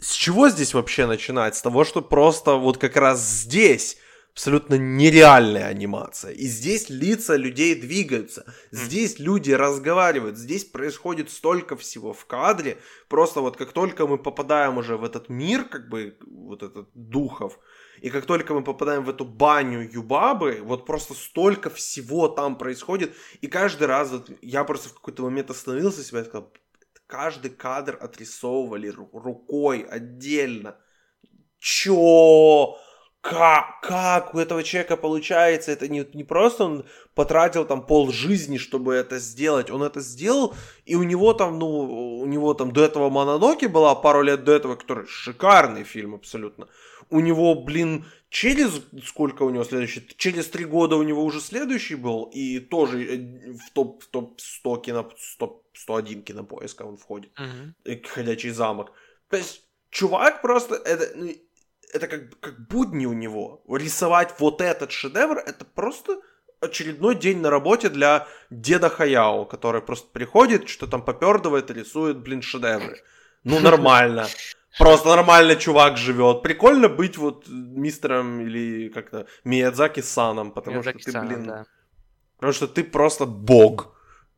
[0.00, 1.54] С чего здесь вообще начинать?
[1.54, 3.98] С того, что просто вот как раз здесь
[4.32, 6.32] абсолютно нереальная анимация.
[6.32, 8.44] И здесь лица людей двигаются.
[8.70, 10.38] Здесь люди разговаривают.
[10.38, 12.78] Здесь происходит столько всего в кадре.
[13.08, 17.58] Просто вот как только мы попадаем уже в этот мир, как бы вот этот духов,
[18.02, 23.14] и как только мы попадаем в эту баню Юбабы, вот просто столько всего там происходит.
[23.40, 26.52] И каждый раз вот я просто в какой-то момент остановился себя и сказал,
[27.06, 30.76] каждый кадр отрисовывали рукой отдельно.
[31.60, 32.76] Чё?
[33.22, 36.84] как, как у этого человека получается, это не, не просто он
[37.14, 40.54] потратил там пол жизни, чтобы это сделать, он это сделал,
[40.86, 44.52] и у него там, ну, у него там до этого Мононоки была пару лет до
[44.52, 46.66] этого, который шикарный фильм абсолютно.
[47.12, 50.08] У него, блин, через сколько у него следующий?
[50.16, 54.40] Через три года у него уже следующий был, и тоже э, в топ, в топ
[54.40, 58.06] 100 кино, топ 101 кинопоиска он входит, uh-huh.
[58.06, 58.92] ходячий замок.
[59.28, 61.32] То есть, чувак просто, это, ну,
[61.92, 63.62] это как, как будни у него.
[63.68, 66.20] Рисовать вот этот шедевр, это просто
[66.60, 72.18] очередной день на работе для деда Хаяо, который просто приходит, что там попердывает и рисует,
[72.18, 73.02] блин, шедевры.
[73.44, 74.26] Ну, нормально.
[74.78, 76.42] Просто нормально чувак живет.
[76.42, 81.46] Прикольно быть вот мистером или как-то Миядзаки Саном, потому Миядзаки что ты, блин...
[81.46, 81.64] Да.
[82.36, 83.92] Потому что ты просто бог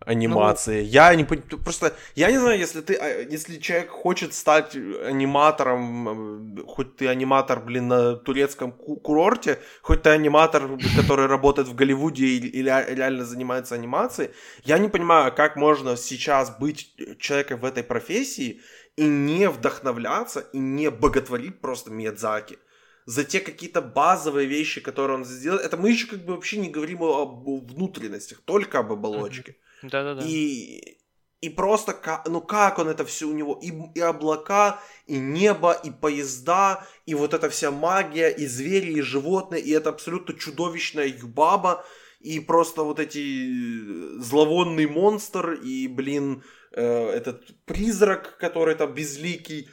[0.07, 0.83] анимации.
[0.83, 6.65] Ну, я не просто я не знаю, если ты а, если человек хочет стать аниматором,
[6.67, 12.69] хоть ты аниматор, блин, на турецком курорте, хоть ты аниматор, который работает в Голливуде или
[12.95, 14.31] реально занимается анимацией,
[14.65, 18.61] я не понимаю, как можно сейчас быть человеком в этой профессии
[18.97, 22.59] и не вдохновляться и не боготворить просто Миядзаки
[23.07, 25.59] за те какие-то базовые вещи, которые он сделал.
[25.59, 29.53] Это мы еще как бы вообще не говорим об внутренностях, только об оболочке.
[29.83, 29.91] Mm-hmm.
[29.91, 30.23] Да-да-да.
[30.25, 30.99] И,
[31.41, 35.91] и просто, ну как он это все у него, и, и облака, и небо, и
[35.91, 41.85] поезда, и вот эта вся магия, и звери, и животные, и это абсолютно чудовищная юбаба,
[42.21, 46.43] и просто вот эти э, зловонный монстр, и, блин,
[46.75, 49.69] этот призрак, который там безликий,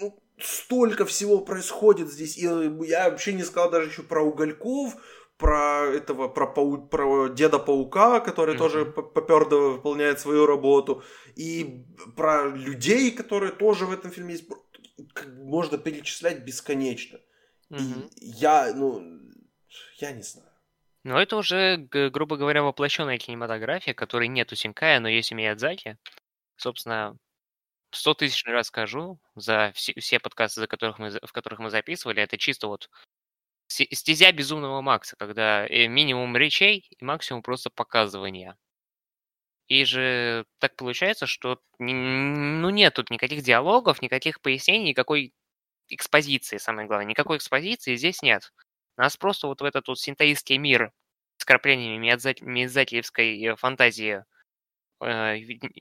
[0.00, 2.42] ну, столько всего происходит здесь, и
[2.86, 4.96] я вообще не сказал даже еще про угольков,
[5.36, 8.58] про этого, про, пау, про Деда Паука, который mm-hmm.
[8.58, 11.02] тоже попердо выполняет свою работу,
[11.34, 11.84] и
[12.16, 14.44] про людей, которые тоже в этом фильме есть,
[15.38, 17.18] можно перечислять бесконечно.
[17.70, 18.08] Mm-hmm.
[18.20, 19.02] И я, ну,
[19.98, 20.51] я не знаю.
[21.04, 25.98] Ну, это уже, грубо говоря, воплощенная кинематография, которой нет у Синкая, но есть у Миядзаки.
[26.56, 27.16] Собственно,
[27.92, 32.22] сто тысяч раз скажу за все, все подкасты, за которых мы, в которых мы записывали,
[32.22, 32.90] это чисто вот
[33.68, 38.56] стезя безумного Макса, когда э, минимум речей и максимум просто показывания.
[39.68, 45.32] И же так получается, что ну нет тут никаких диалогов, никаких пояснений, никакой
[45.88, 47.08] экспозиции, самое главное.
[47.08, 48.52] Никакой экспозиции здесь нет.
[48.96, 50.92] Нас просто вот в этот вот синтаистский мир
[51.38, 51.98] с краплениями
[52.42, 54.24] Миядзакиевской э, фантазии
[55.02, 55.36] э,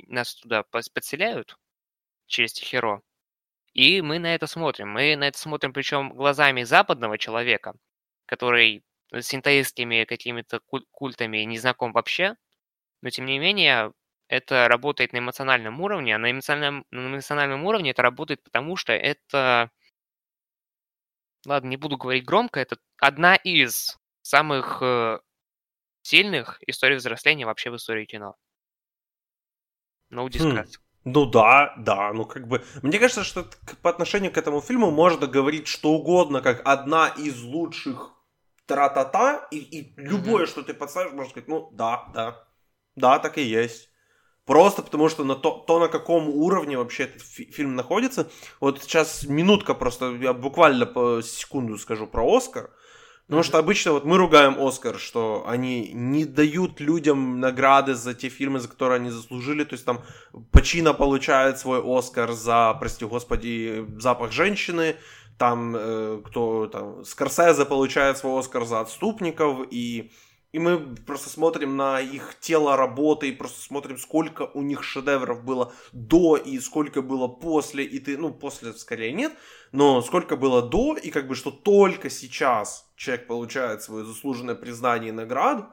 [0.08, 1.58] нас туда подселяют
[2.28, 3.02] через Тихеро.
[3.74, 4.90] И мы на это смотрим.
[4.90, 7.76] Мы на это смотрим причем глазами западного человека,
[8.26, 12.36] который с синтаистскими какими-то культами не знаком вообще,
[13.02, 13.94] но тем не менее
[14.28, 18.94] это работает на эмоциональном уровне, а на эмоциональном, на эмоциональном уровне это работает потому, что
[18.94, 19.72] это...
[21.46, 25.20] Ладно, не буду говорить громко, это одна из самых э,
[26.04, 28.36] сильных историй взросления вообще в истории кино.
[30.12, 30.66] No discuss.
[30.66, 30.82] Хм.
[31.04, 32.64] Ну да, да, ну как бы...
[32.84, 33.48] Мне кажется, что
[33.82, 38.12] по отношению к этому фильму можно говорить что угодно, как одна из лучших
[38.68, 40.50] тра-та-та, и, и любое, mm-hmm.
[40.50, 42.48] что ты подставишь, можно сказать, ну да, да,
[42.96, 43.91] да, так и есть.
[44.46, 48.30] Просто потому что на то, то, на каком уровне вообще этот фи- фильм находится.
[48.60, 52.72] Вот сейчас минутка просто, я буквально по секунду скажу про Оскар.
[53.28, 58.28] Потому что обычно вот мы ругаем Оскар, что они не дают людям награды за те
[58.28, 59.64] фильмы, за которые они заслужили.
[59.64, 60.02] То есть там
[60.52, 64.98] Пачино получает свой Оскар за, прости господи, запах женщины.
[65.38, 69.66] Там э, кто там, Скорсезе получает свой Оскар за отступников.
[69.72, 70.12] И
[70.52, 75.46] и мы просто смотрим на их тело работы и просто смотрим, сколько у них шедевров
[75.46, 77.86] было до и сколько было после.
[77.86, 79.32] И ты, ну, после скорее нет,
[79.72, 85.10] но сколько было до, и как бы что только сейчас человек получает свое заслуженное признание
[85.10, 85.68] и награду.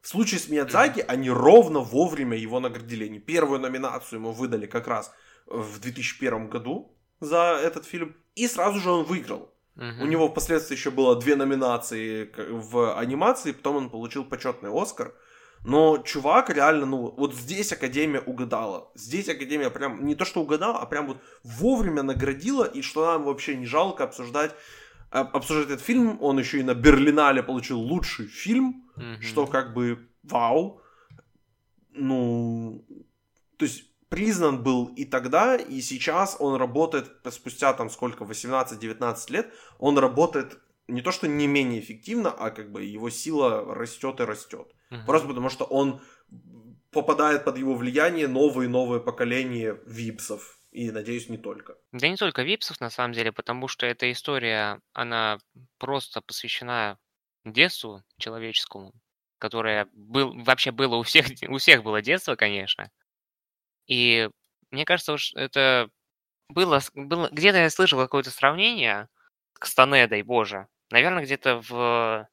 [0.00, 3.04] В случае с Миядзаки они ровно вовремя его наградили.
[3.06, 5.12] Они первую номинацию ему выдали как раз
[5.46, 9.52] в 2001 году за этот фильм, и сразу же он выиграл.
[9.78, 10.02] Угу.
[10.02, 15.14] У него впоследствии еще было две номинации в анимации, потом он получил почетный Оскар.
[15.64, 18.90] Но чувак реально, ну, вот здесь Академия угадала.
[18.94, 23.24] Здесь Академия прям не то что угадала, а прям вот вовремя наградила, и что нам
[23.24, 24.52] вообще не жалко обсуждать,
[25.10, 26.18] обсуждать этот фильм.
[26.20, 29.22] Он еще и на Берлинале получил лучший фильм, mm-hmm.
[29.22, 30.80] что как бы вау.
[31.92, 32.84] Ну,
[33.56, 39.52] то есть признан был и тогда, и сейчас он работает спустя там сколько, 18-19 лет,
[39.78, 44.24] он работает не то что не менее эффективно, а как бы его сила растет и
[44.24, 44.68] растет.
[44.90, 45.00] Угу.
[45.06, 46.00] Просто потому что он
[46.90, 50.58] попадает под его влияние новые и новые поколения випсов.
[50.70, 51.76] И, надеюсь, не только.
[51.92, 55.38] Да не только випсов, на самом деле, потому что эта история, она
[55.78, 56.98] просто посвящена
[57.44, 58.92] детству человеческому,
[59.38, 62.90] которое был, вообще было у всех, у всех было детство, конечно.
[63.88, 64.30] И
[64.70, 65.90] мне кажется, уж это
[66.48, 69.08] было, было где-то я слышал какое-то сравнение
[69.60, 70.68] с Станедой, боже.
[70.90, 72.28] Наверное, где-то в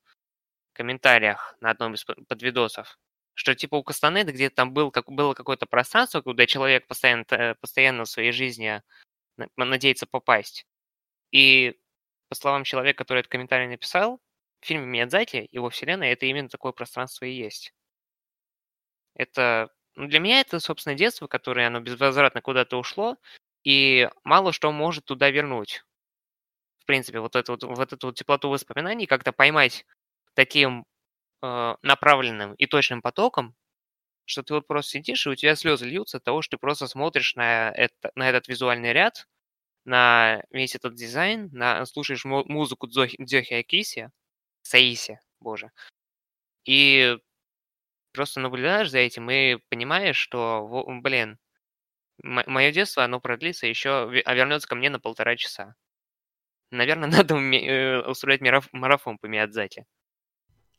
[0.73, 2.99] комментариях на одном из подвидосов,
[3.33, 8.03] что типа у Кастанеды где-то там был, как, было какое-то пространство, куда человек постоянно, постоянно
[8.05, 8.81] в своей жизни
[9.57, 10.65] надеется попасть.
[11.31, 11.77] И
[12.29, 14.21] по словам человека, который этот комментарий написал,
[14.61, 17.73] в фильме Миядзаки, его вселенная, это именно такое пространство и есть.
[19.15, 23.17] Это для меня это, собственно, детство, которое оно безвозвратно куда-то ушло,
[23.63, 25.83] и мало что может туда вернуть.
[26.79, 29.85] В принципе, вот эту вот, эту теплоту воспоминаний как-то поймать
[30.35, 30.85] таким
[31.43, 33.55] э, направленным и точным потоком,
[34.25, 36.87] что ты вот просто сидишь, и у тебя слезы льются от того, что ты просто
[36.87, 39.27] смотришь на, это, на этот визуальный ряд,
[39.85, 44.11] на весь этот дизайн, на, слушаешь музыку Дзохи Акиси,
[44.63, 45.71] Саиси, боже,
[46.65, 47.17] и
[48.15, 50.67] просто наблюдаешь за этим и понимаешь, что,
[51.01, 51.37] блин,
[52.23, 55.75] мое детство, оно продлится еще, а вернется ко мне на полтора часа.
[56.71, 59.85] Наверное, надо э, устроить марафон по Миядзаки.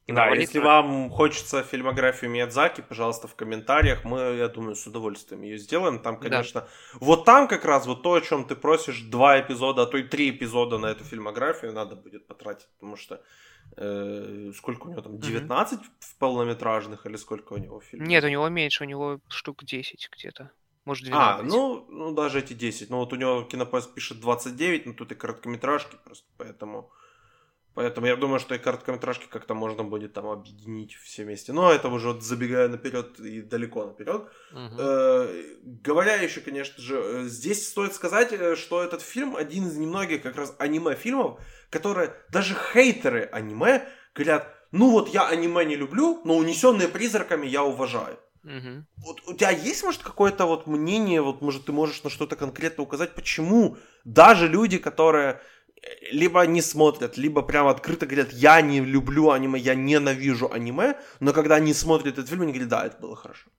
[0.09, 4.05] Да, если вам хочется фильмографию Миядзаки, пожалуйста, в комментариях.
[4.05, 5.99] Мы, я думаю, с удовольствием ее сделаем.
[5.99, 6.69] Там, конечно, да.
[7.01, 10.05] вот там как раз вот то, о чем ты просишь, два эпизода, а то и
[10.05, 13.21] три эпизода на эту фильмографию надо будет потратить, потому что
[13.77, 15.85] э, сколько у него там, 19 mm-hmm.
[16.19, 18.09] полнометражных или сколько у него фильмов?
[18.09, 20.51] Нет, у него меньше, у него штук 10 где-то.
[20.87, 21.41] Может, 12.
[21.41, 22.91] А, ну, ну, даже эти 10.
[22.91, 26.91] Ну, вот у него Кинопоиск пишет 29, но тут и короткометражки просто, поэтому...
[27.75, 31.53] Поэтому я думаю, что и короткометражки как-то можно будет там объединить все вместе.
[31.53, 34.23] Но это уже вот забегая наперед и далеко наперед.
[34.53, 34.77] Угу.
[34.79, 35.45] Э,
[35.85, 40.23] говоря еще, конечно же, э, здесь стоит сказать, э, что этот фильм один из немногих
[40.23, 41.39] как раз аниме-фильмов,
[41.71, 47.65] которые даже хейтеры аниме говорят, ну вот я аниме не люблю, но унесенные призраками я
[47.65, 48.19] уважаю.
[48.45, 48.85] Угу.
[48.99, 52.85] Вот у тебя есть, может, какое-то вот мнение, вот, может, ты можешь на что-то конкретно
[52.85, 55.41] указать, почему даже люди, которые
[56.11, 61.33] либо не смотрят, либо прямо открыто говорят, я не люблю аниме, я ненавижу аниме, но
[61.33, 63.51] когда они смотрят этот фильм, они говорят, да, это было хорошо.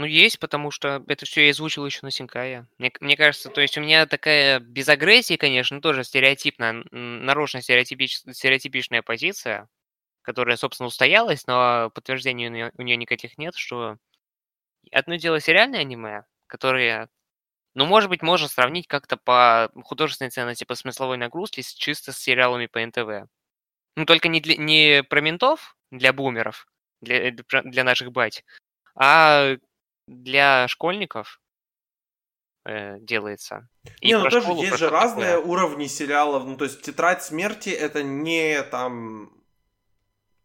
[0.00, 2.66] Ну, есть, потому что это все я озвучил еще на Синкае.
[2.78, 8.20] Мне, мне кажется, то есть у меня такая без агрессии, конечно, тоже стереотипная, нарочно стереотипич,
[8.20, 9.68] стереотипичная позиция,
[10.22, 13.98] которая, собственно, устоялась, но подтверждений у нее, у нее никаких нет, что
[14.90, 17.10] одно дело сериальное аниме, которые
[17.74, 22.68] ну, может быть, можно сравнить как-то по художественной ценности, по смысловой нагрузке чисто с сериалами
[22.68, 23.28] по НТВ.
[23.96, 26.66] Ну, только не, для, не про ментов, для бумеров,
[27.02, 28.44] для, для наших бать,
[28.94, 29.56] а
[30.10, 31.40] для школьников
[32.64, 33.68] э, делается.
[34.00, 35.46] И не, ну тоже школу, есть же разные такое.
[35.46, 36.44] уровни сериалов.
[36.44, 39.30] Ну, то есть «Тетрадь смерти»— это не там...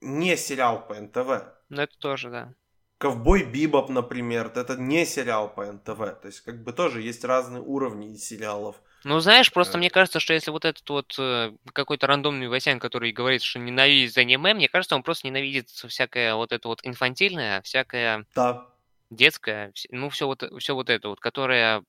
[0.01, 1.45] не сериал по НТВ.
[1.69, 2.53] Ну, это тоже, да.
[2.97, 5.97] Ковбой Бибоп, например, это не сериал по НТВ.
[6.21, 8.77] То есть, как бы тоже есть разные уровни сериалов.
[9.03, 9.79] Ну, знаешь, просто э.
[9.79, 14.17] мне кажется, что если вот этот вот э, какой-то рандомный Васян, который говорит, что ненавидит
[14.17, 18.67] аниме, мне кажется, он просто ненавидит всякое вот это вот инфантильное, всякое да.
[19.09, 21.83] Детское, ну, все вот, все вот это вот, которое,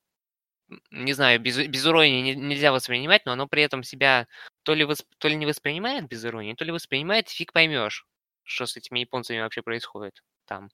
[0.91, 4.27] не знаю, без, без иронии нельзя воспринимать, но оно при этом себя
[4.63, 5.07] то ли, восп...
[5.19, 8.07] то ли не воспринимает без иронии, то ли воспринимает, фиг поймешь,
[8.45, 10.71] что с этими японцами вообще происходит там.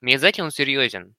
[0.00, 1.14] Миядзаки, он серьезен.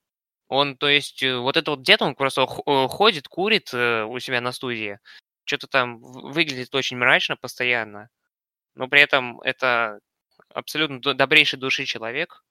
[0.50, 4.20] Он, то есть, э, вот этот вот дед, он просто э, ходит, курит э, у
[4.20, 5.00] себя на студии.
[5.46, 8.10] Что-то там выглядит очень мрачно постоянно.
[8.76, 10.00] Но при этом это
[10.50, 12.44] абсолютно добрейший души человек.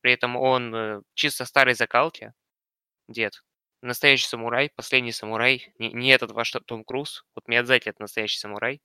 [0.00, 2.32] При этом он чисто старой закалки.
[3.08, 3.42] Дед.
[3.82, 5.72] Настоящий самурай, последний самурай.
[5.78, 7.24] Не, не этот ваш Том Круз.
[7.34, 8.82] Вот Миядзаки это настоящий самурай.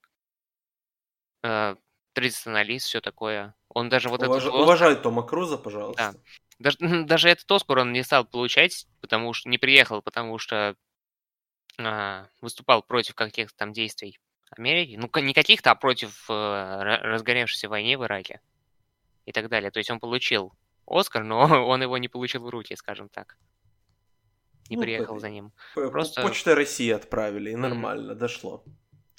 [2.13, 3.55] Традиционалист, все такое.
[3.69, 4.43] Он даже вот Уваж...
[4.43, 4.55] этот...
[4.55, 6.13] Уважай Тома Круза, пожалуйста.
[6.13, 6.19] Да.
[6.59, 10.75] Даже, даже этот Оскар он не стал получать, потому что не приехал, потому что
[11.77, 14.19] а, выступал против каких-то там действий
[14.51, 14.95] Америки.
[14.97, 18.39] Ну, не каких-то, а против а, разгоревшейся войны в Ираке
[19.25, 19.71] и так далее.
[19.71, 20.53] То есть он получил
[20.87, 23.37] Оскар, но он его не получил в руки, скажем так.
[24.69, 25.51] Не ну, приехал за ним.
[25.75, 26.21] Просто...
[26.21, 28.15] Почтой России отправили, и нормально, mm-hmm.
[28.15, 28.63] дошло.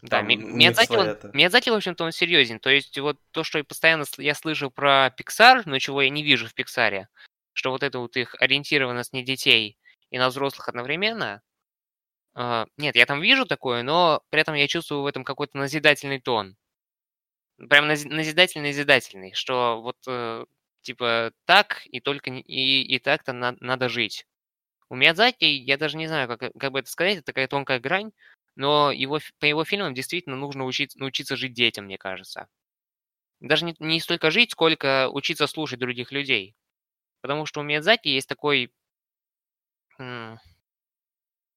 [0.03, 2.61] Да, Миядзаки, он, Миядзаки, в общем-то, он серьезен.
[2.61, 6.47] То есть вот то, что постоянно я слышу про Pixar, но чего я не вижу
[6.49, 7.09] в Пиксаре,
[7.53, 9.79] что вот это вот их ориентированность не детей
[10.11, 11.43] и на взрослых одновременно,
[12.37, 16.21] Uh, нет, я там вижу такое, но при этом я чувствую в этом какой-то назидательный
[16.21, 16.55] тон.
[17.57, 20.47] Прям назидательный-назидательный, что вот uh,
[20.87, 24.27] типа так и только и, и так-то на, надо жить.
[24.89, 28.13] У Миядзаки, я даже не знаю, как, как бы это сказать, это такая тонкая грань,
[28.55, 32.49] но его, по его фильмам действительно нужно учиться, научиться жить детям, мне кажется.
[33.41, 36.55] Даже не, не столько жить, сколько учиться слушать других людей.
[37.21, 38.73] Потому что у Миядзаки есть такой...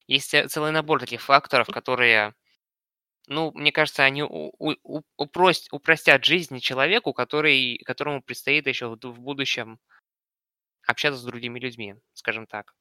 [0.07, 2.33] Есть целый набор таких факторов, которые,
[3.29, 8.95] ну, мне кажется, они у, у, упрост, упростят жизнь человеку, который, которому предстоит еще в,
[8.95, 9.79] в будущем
[10.87, 12.73] общаться с другими людьми, скажем так.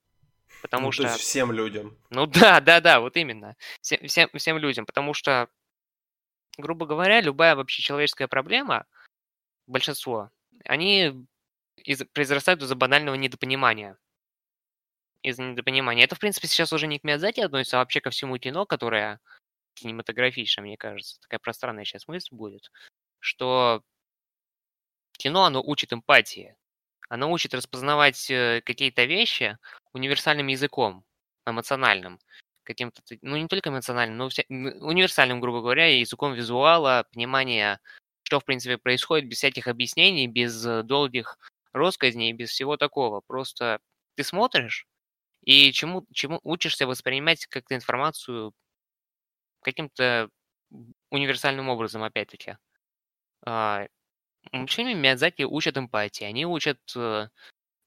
[0.63, 1.03] Потому ну, что...
[1.03, 1.99] То есть всем людям.
[2.09, 3.57] Ну да, да, да, вот именно.
[3.83, 4.87] Всем, всем, всем людям.
[4.87, 5.51] Потому что,
[6.57, 8.87] грубо говоря, любая вообще человеческая проблема,
[9.67, 10.31] большинство,
[10.65, 11.27] они
[11.77, 13.99] из, произрастают из-за банального недопонимания.
[15.23, 16.05] Из-за недопонимания.
[16.05, 19.21] Это, в принципе, сейчас уже не к Миядзаки относится, а вообще ко всему кино, которое
[19.81, 21.21] кинематографичное, мне кажется.
[21.21, 22.71] Такая пространная сейчас мысль будет,
[23.21, 23.83] что
[25.19, 26.57] кино, оно учит эмпатии.
[27.09, 29.59] Оно учит распознавать э, какие-то вещи
[29.93, 31.05] универсальным языком,
[31.47, 32.19] эмоциональным.
[32.65, 37.81] Каким-то, ну, не только эмоциональным, но вся, универсальным, грубо говоря, языком визуала, понимания,
[38.25, 41.39] что, в принципе, происходит без всяких объяснений, без э, долгих
[41.73, 43.23] россказней, без всего такого.
[43.27, 43.81] Просто
[44.17, 44.87] ты смотришь
[45.45, 48.53] и чему, чему учишься воспринимать как-то информацию
[49.63, 50.31] каким-то
[51.11, 52.57] универсальным образом, опять-таки.
[53.47, 53.87] А,
[54.53, 57.29] Мультфильмы Миядзаки учат эмпатии, они учат э,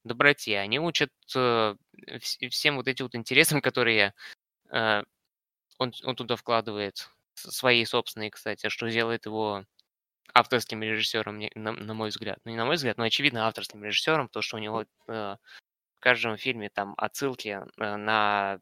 [0.04, 1.76] доброте, они учат э,
[2.50, 4.14] всем вот этим вот интересам, которые
[4.72, 5.04] э,
[5.78, 9.66] он, он туда вкладывает, свои собственные, кстати, что делает его
[10.34, 12.40] авторским режиссером, на, на мой взгляд.
[12.46, 15.38] Ну, не на мой взгляд, но очевидно авторским режиссером, то, что у него э, в
[16.00, 18.60] каждом фильме там отсылки э, на,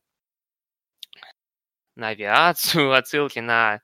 [2.00, 3.82] на авиацию, отсылки на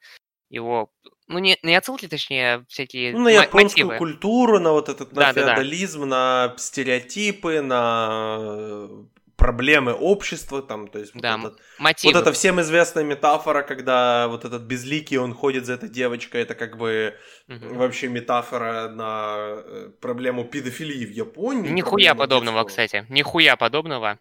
[0.49, 0.89] его
[1.28, 3.97] ну, не, не отсылки, точнее, всякие Ну, на японскую мотивы.
[3.97, 6.09] культуру, на вот этот, на да, феодализм, да, да.
[6.51, 8.88] на стереотипы, на
[9.36, 12.13] проблемы общества, там, то есть да, вот, этот, мотивы.
[12.13, 16.55] вот эта всем известная метафора, когда вот этот безликий, он ходит за этой девочкой, это
[16.55, 17.16] как бы
[17.47, 17.76] угу.
[17.76, 21.70] вообще метафора на э, проблему педофилии в Японии.
[21.70, 22.86] Нихуя подобного, детского.
[22.86, 24.20] кстати, нихуя подобного.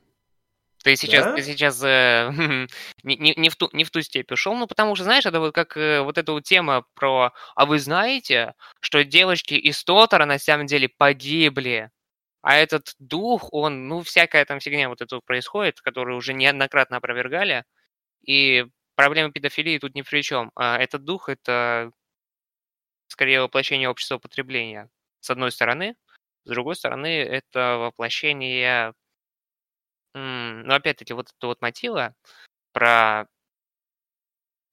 [0.84, 1.32] Ты сейчас, да?
[1.34, 2.30] ты сейчас э,
[3.02, 5.40] не, не, не, в ту, не в ту степь ушел, ну потому что, знаешь, это
[5.40, 10.26] вот как э, вот эта вот тема про «А вы знаете, что девочки из Тотара
[10.26, 11.90] на самом деле погибли?»
[12.42, 17.64] А этот дух, он, ну, всякая там фигня вот это происходит, которую уже неоднократно опровергали,
[18.26, 18.66] и
[18.96, 20.52] проблема педофилии тут ни при чем.
[20.56, 21.92] А этот дух— это
[23.08, 25.96] скорее воплощение общества потребления, с одной стороны.
[26.44, 28.92] С другой стороны, это воплощение
[30.62, 32.14] но опять-таки вот это вот мотива
[32.72, 33.26] про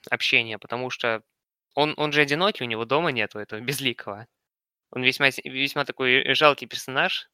[0.10, 1.24] общение, потому что
[1.76, 4.28] он, он же одинокий, у него дома нету этого безликого.
[4.92, 7.30] Он весьма, весьма такой жалкий персонаж,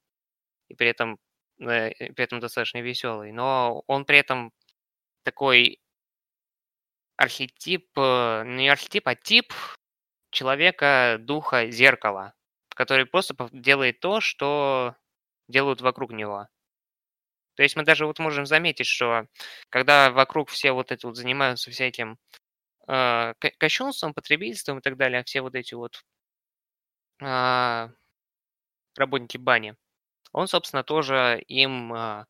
[0.69, 1.19] и при этом,
[1.59, 3.31] э, при этом достаточно веселый.
[3.31, 4.53] Но он при этом
[5.23, 5.79] такой
[7.17, 9.53] архетип, э, не архетип, а тип
[10.31, 12.33] человека, духа, зеркала,
[12.69, 14.95] который просто делает то, что
[15.47, 16.47] делают вокруг него.
[17.57, 19.27] То есть мы даже вот можем заметить, что
[19.69, 22.19] когда вокруг все вот это вот занимаются всяким
[22.87, 26.03] э, кощунством, потребительством и так далее, все вот эти вот
[27.19, 27.89] э,
[28.95, 29.75] работники бани,
[30.33, 32.25] он, собственно, тоже им э,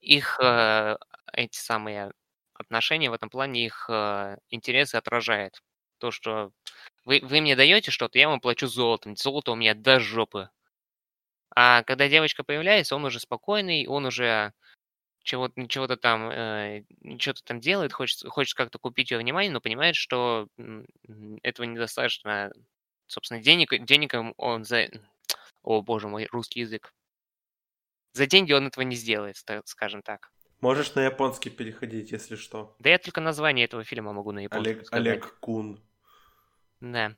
[0.00, 0.96] их э,
[1.34, 2.12] эти самые
[2.54, 5.60] отношения в этом плане, их э, интересы отражает.
[5.98, 6.50] То, что
[7.04, 9.16] вы, вы мне даете что-то, я вам плачу золотом.
[9.16, 10.48] Золото у меня до жопы.
[11.58, 14.52] А когда девочка появляется, он уже спокойный, он уже
[15.22, 16.84] чего-то чего там, э,
[17.18, 20.48] что-то там делает, хочет, хочет как-то купить ее внимание, но понимает, что
[21.42, 22.52] этого недостаточно.
[23.06, 24.88] Собственно, денег, денег он за...
[25.62, 26.92] О, боже мой, русский язык.
[28.12, 30.30] За деньги он этого не сделает, скажем так.
[30.60, 32.76] Можешь на японский переходить, если что.
[32.80, 35.06] Да я только название этого фильма могу на японском Олег, сказать.
[35.06, 35.80] Олег Кун.
[36.80, 37.16] Да.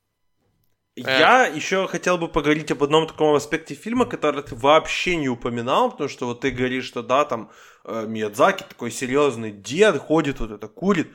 [1.07, 5.91] Я еще хотел бы поговорить об одном таком аспекте фильма, который ты вообще не упоминал,
[5.91, 7.51] потому что вот ты говоришь, что да, там
[7.85, 11.09] э, Миядзаки такой серьезный дед, ходит вот это, курит.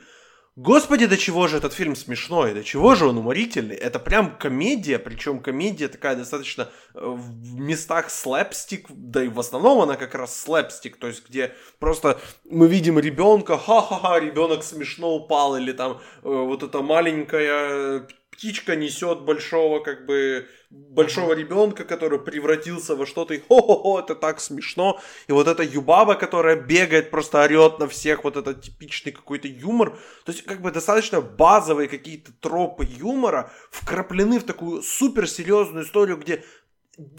[0.56, 3.74] Господи, до чего же этот фильм смешной, до чего же он уморительный.
[3.74, 9.80] Это прям комедия, причем комедия такая достаточно э, в местах слэпстик, да и в основном
[9.80, 15.56] она как раз слэпстик, то есть где просто мы видим ребенка, ха-ха-ха, ребенок смешно упал,
[15.56, 22.96] или там э, вот эта маленькая птичка несет большого, как бы, большого ребенка, который превратился
[22.96, 25.00] во что-то, и хо-хо-хо, это так смешно.
[25.28, 29.96] И вот эта юбаба, которая бегает, просто орет на всех, вот это типичный какой-то юмор.
[30.24, 36.44] То есть, как бы, достаточно базовые какие-то тропы юмора вкраплены в такую суперсерьезную историю, где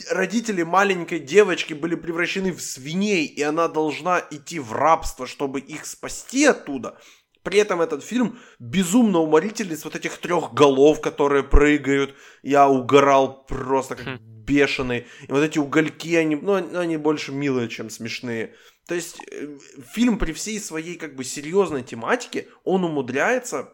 [0.09, 5.85] родители маленькой девочки были превращены в свиней, и она должна идти в рабство, чтобы их
[5.85, 6.97] спасти оттуда.
[7.45, 12.15] При этом этот фильм безумно уморительный, с вот этих трех голов, которые прыгают.
[12.41, 14.17] Я угорал просто как хм.
[14.19, 15.05] бешеный.
[15.27, 18.55] И вот эти угольки, они, ну, они больше милые, чем смешные.
[18.87, 19.59] То есть э,
[19.93, 23.73] фильм при всей своей как бы серьезной тематике, он умудряется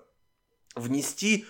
[0.75, 1.45] внести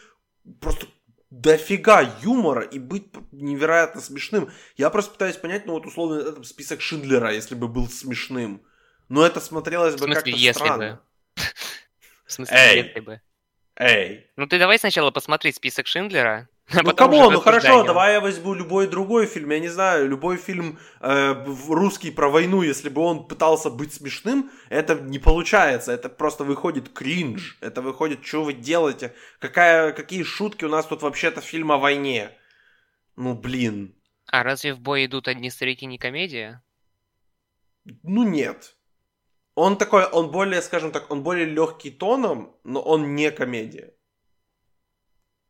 [0.60, 0.86] просто
[1.32, 4.52] дофига юмора и быть невероятно смешным.
[4.78, 8.62] Я просто пытаюсь понять, ну вот условно этот список Шиндлера, если бы был смешным.
[9.10, 11.02] Но это смотрелось бы как-то странно.
[11.36, 11.44] Бы.
[12.32, 12.78] В смысле, Эй.
[12.78, 13.22] если бы.
[13.76, 14.26] Эй.
[14.38, 16.48] Ну ты давай сначала посмотри список Шиндлера.
[16.72, 17.30] А ну кому?
[17.30, 22.10] Ну хорошо, давай я возьму любой другой фильм, я не знаю, любой фильм э, русский
[22.10, 27.58] про войну, если бы он пытался быть смешным, это не получается, это просто выходит кринж,
[27.60, 32.30] это выходит, что вы делаете, какая, какие шутки у нас тут вообще-то фильм о войне.
[33.18, 33.94] Ну блин.
[34.28, 36.64] А разве в бой идут одни старики не комедия?
[37.84, 38.78] Ну нет.
[39.56, 43.94] Он такой, он более, скажем так, он более легкий тоном, но он не комедия.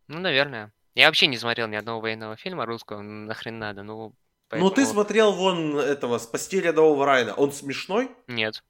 [0.07, 0.73] Ну, наверное.
[0.95, 4.13] Я вообще не смотрел ни одного военного фильма русского, нахрен надо, ну...
[4.49, 4.69] Поэтому...
[4.69, 7.33] Ну, ты смотрел вон этого, «Спасти рядового Райна».
[7.35, 8.11] Он смешной?
[8.27, 8.63] Нет.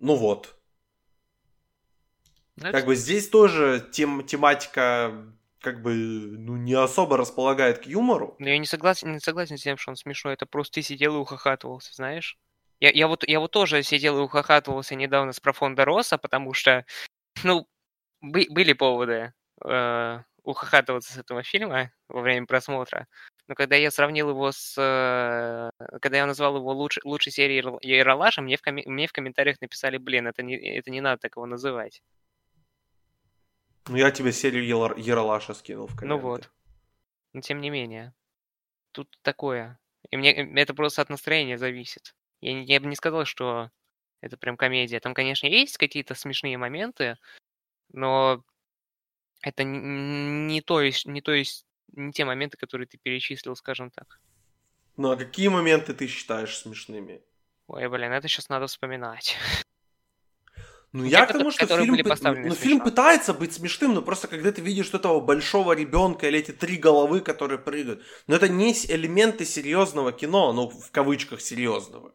[0.00, 0.56] Ну вот.
[2.56, 2.76] Значит...
[2.76, 8.34] Как бы здесь тоже тем, тематика как бы ну, не особо располагает к юмору.
[8.40, 10.34] Но я не согласен, не согласен с тем, что он смешной.
[10.34, 12.36] Это просто ты сидел и ухахатывался, знаешь?
[12.82, 16.84] Я, я, вот, я вот тоже сидел и ухахатывался недавно с профонда Роса, потому что,
[17.44, 17.68] ну,
[18.20, 19.32] бы, были поводы
[19.64, 23.06] э, ухахатываться с этого фильма во время просмотра.
[23.46, 24.74] Но когда я сравнил его с...
[24.76, 25.70] Э,
[26.00, 29.96] когда я назвал его луч, лучшей серией Ералаша, мне в, коми, мне в комментариях написали,
[29.96, 32.02] блин, это не, это не надо так его называть.
[33.86, 36.06] Ну, я тебе серию Ералаша скинул в комменты.
[36.08, 36.50] Ну вот.
[37.32, 38.12] Но тем не менее.
[38.90, 39.78] Тут такое.
[40.10, 42.16] И мне это просто от настроения зависит.
[42.42, 43.70] Я, я бы не сказал, что
[44.20, 45.00] это прям комедия.
[45.00, 47.16] Там, конечно, есть какие-то смешные моменты,
[47.92, 48.44] но
[49.40, 54.20] это не, то есть, не то есть, не те моменты, которые ты перечислил, скажем так.
[54.96, 57.22] Ну а какие моменты ты считаешь смешными?
[57.68, 59.36] Ой, блин, это сейчас надо вспоминать.
[60.92, 64.60] Ну, я к тому, что фильм, ну, фильм пытается быть смешным, но просто когда ты
[64.60, 70.12] видишь этого большого ребенка или эти три головы, которые прыгают, но это не элементы серьезного
[70.12, 72.14] кино, ну, в кавычках серьезного.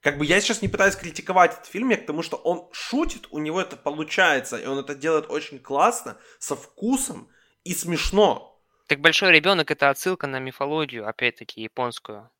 [0.00, 3.26] Как бы я сейчас не пытаюсь критиковать этот фильм, я к тому, что он шутит,
[3.30, 7.28] у него это получается, и он это делает очень классно, со вкусом
[7.64, 8.62] и смешно.
[8.86, 12.30] Так большой ребенок это отсылка на мифологию, опять-таки, японскую.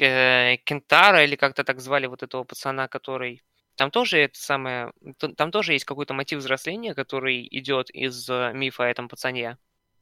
[0.00, 3.42] Э, Кентара, или как-то так звали вот этого пацана, который...
[3.76, 4.92] Там тоже это самое...
[5.36, 9.58] Там тоже есть какой-то мотив взросления, который идет из э, мифа о этом пацане,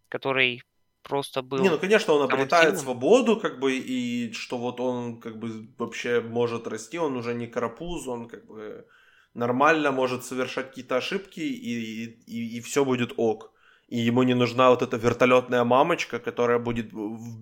[0.09, 0.63] который
[1.09, 1.59] просто был...
[1.59, 6.21] Не, ну, конечно, он обретает свободу, как бы, и что вот он, как бы, вообще
[6.21, 8.87] может расти, он уже не карапуз, он, как бы,
[9.35, 13.53] нормально может совершать какие-то ошибки, и, и, и все будет ок.
[13.89, 16.91] И ему не нужна вот эта вертолетная мамочка, которая будет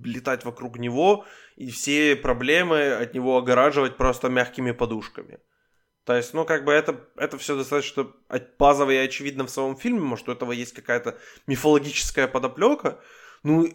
[0.04, 1.24] летать вокруг него,
[1.56, 5.38] и все проблемы от него огораживать просто мягкими подушками.
[6.04, 8.06] То есть, ну, как бы это, это все достаточно
[8.58, 13.00] базово и очевидно в самом фильме, может, у этого есть какая-то мифологическая подоплека,
[13.44, 13.68] ну,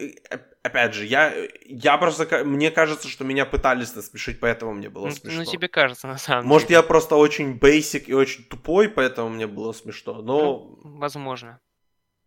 [0.62, 1.32] опять же, я,
[1.64, 5.44] я просто, мне кажется, что меня пытались насмешить, поэтому мне было ну, смешно.
[5.44, 6.78] Ну, тебе кажется, на самом Может, деле.
[6.78, 10.76] Может, я просто очень basic и очень тупой, поэтому мне было смешно, но...
[10.82, 11.60] Ну, возможно.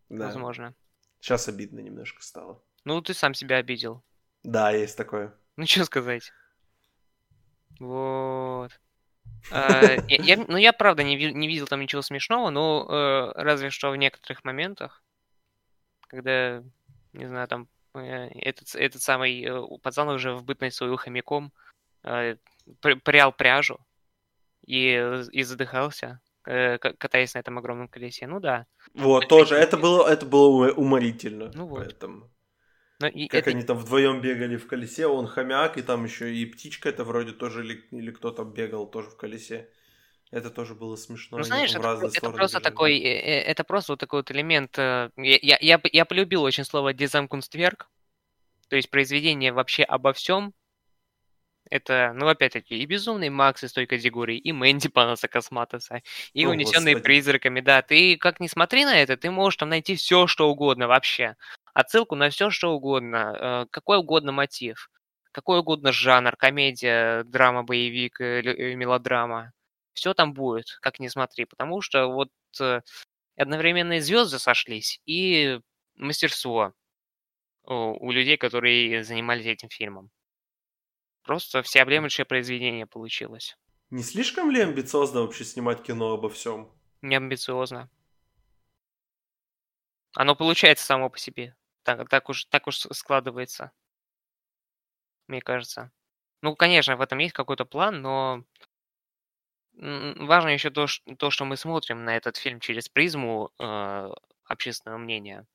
[0.08, 0.28] Да.
[0.28, 0.74] Возможно.
[1.20, 2.64] Сейчас обидно немножко стало.
[2.86, 4.02] Ну, ты сам себя обидел.
[4.44, 5.34] Да, есть такое.
[5.58, 6.32] Ну, что сказать.
[7.80, 8.72] Вот.
[9.52, 13.92] А, я, ну, я правда не, не видел там ничего смешного, но э, разве что
[13.92, 15.04] в некоторых моментах,
[16.08, 16.64] когда
[17.14, 21.52] не знаю, там э, этот, этот самый э, пацан уже в бытность свою хомяком
[22.04, 22.36] э,
[23.04, 23.80] прял пряжу
[24.66, 26.20] и, и задыхался.
[26.44, 28.28] катаясь на этом огромном колесе.
[28.28, 28.66] Ну да.
[28.94, 29.56] Вот, тоже.
[29.56, 31.52] Это было, это было уморительно.
[31.54, 31.80] Ну вот.
[31.80, 32.30] Поэтому.
[33.00, 33.52] Но и как это...
[33.52, 37.32] они там вдвоем бегали в колесе, он хомяк, и там еще и птичка это вроде
[37.32, 39.70] тоже, или, или кто там бегал тоже в колесе.
[40.34, 41.38] Это тоже было смешно.
[41.38, 42.64] Ну, знаешь, это, это просто бежали.
[42.64, 44.80] такой, э, э, это просто вот такой вот элемент.
[44.80, 47.88] Э, я, я, я полюбил очень слово «дизаймкунстверк»,
[48.68, 50.56] то есть произведение вообще обо всем.
[51.70, 56.02] Это, ну, опять-таки, и Безумный Макс из той категории, и Мэнди Панаса Косматоса,
[56.34, 57.04] и О, Унесенные Господи.
[57.04, 57.84] призраками, да.
[57.84, 61.36] Ты как не смотри на это, ты можешь там найти все, что угодно вообще
[61.76, 64.90] отсылку на все, что угодно, какой угодно мотив,
[65.32, 69.54] какой угодно жанр, комедия, драма, боевик, мелодрама.
[69.94, 72.30] Все там будет, как ни смотри, потому что вот
[72.60, 72.82] э,
[73.36, 75.60] одновременно и звезды сошлись, и
[75.96, 76.74] мастерство
[77.66, 80.12] у людей, которые занимались этим фильмом.
[81.24, 83.58] Просто всеобъемлющее произведение получилось.
[83.90, 86.70] Не слишком ли амбициозно вообще снимать кино обо всем?
[87.02, 87.90] Не амбициозно.
[90.16, 91.56] Оно получается само по себе.
[91.84, 93.72] Так, так, уж, так уж складывается.
[95.28, 95.92] Мне кажется.
[96.42, 98.44] Ну, конечно, в этом есть какой-то план, но
[99.76, 104.10] важно еще то, что, то, что мы смотрим на этот фильм через призму э,
[104.46, 105.46] общественного мнения.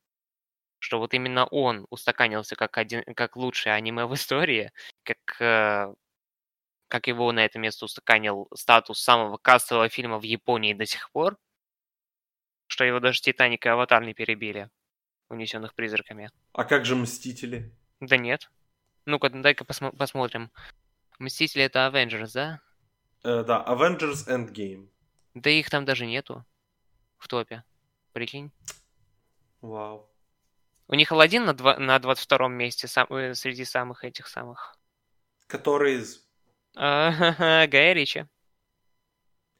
[0.80, 5.94] Что вот именно он устаканился как, один, как лучшее аниме в истории, как, э,
[6.88, 11.36] как его на это место устаканил статус самого кассового фильма в Японии до сих пор,
[12.66, 14.70] что его даже Титаник и Аватар не перебили
[15.28, 16.30] унесенных призраками.
[16.52, 17.72] А как же Мстители?
[18.00, 18.50] Да нет.
[19.04, 20.50] Ну-ка, дай-ка посмо- посмотрим.
[21.18, 22.60] Мстители это Avengers, да?
[23.24, 24.88] Э, да, Avengers Endgame.
[25.34, 26.44] Да их там даже нету
[27.18, 27.64] в топе.
[28.12, 28.50] Прикинь.
[29.60, 30.08] Вау.
[30.88, 34.76] У них Алладин на, два, на 22 месте сам, э, среди самых этих самых.
[35.46, 36.24] Который из?
[36.74, 38.26] Гая Ричи.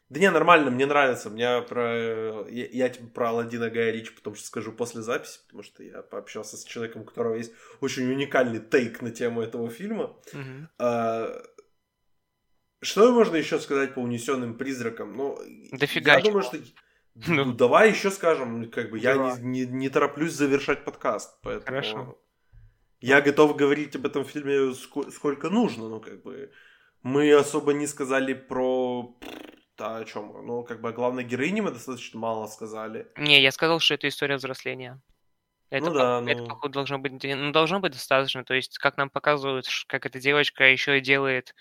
[0.08, 1.28] Да не, нормально, мне нравится.
[1.28, 2.46] Мне про...
[2.48, 6.00] Я, я тебе про Алладина Гая Ричи потому что скажу после записи, потому что я
[6.00, 10.16] пообщался с человеком, у которого есть очень уникальный тейк на тему этого фильма.
[10.32, 10.66] Mm-hmm.
[10.78, 11.42] А,
[12.80, 15.16] что можно еще сказать по унесенным призракам?
[15.16, 15.38] Ну,
[15.72, 16.58] Дофига я думаю, что...
[17.26, 21.64] Ну, ну, давай еще скажем, как бы я не, не, не тороплюсь завершать подкаст, поэтому
[21.66, 22.18] Хорошо.
[23.00, 26.52] я готов говорить об этом фильме сколько нужно, ну как бы
[27.02, 29.18] мы особо не сказали про
[29.78, 30.44] да, о чем?
[30.44, 33.06] Ну, как бы о главной героине мы достаточно мало сказали.
[33.16, 35.00] Не, я сказал, что это история взросления.
[35.70, 36.48] Это, ну да, это, ну...
[36.48, 38.44] походу, должно быть, ну, должно быть достаточно.
[38.44, 41.54] То есть, как нам показывают, как эта девочка еще делает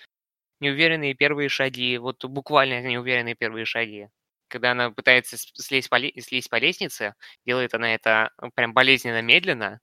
[0.59, 4.09] неуверенные первые шаги, вот буквально неуверенные первые шаги.
[4.49, 9.79] Когда она пытается слезть по, слезть по лестнице, делает она это прям болезненно медленно,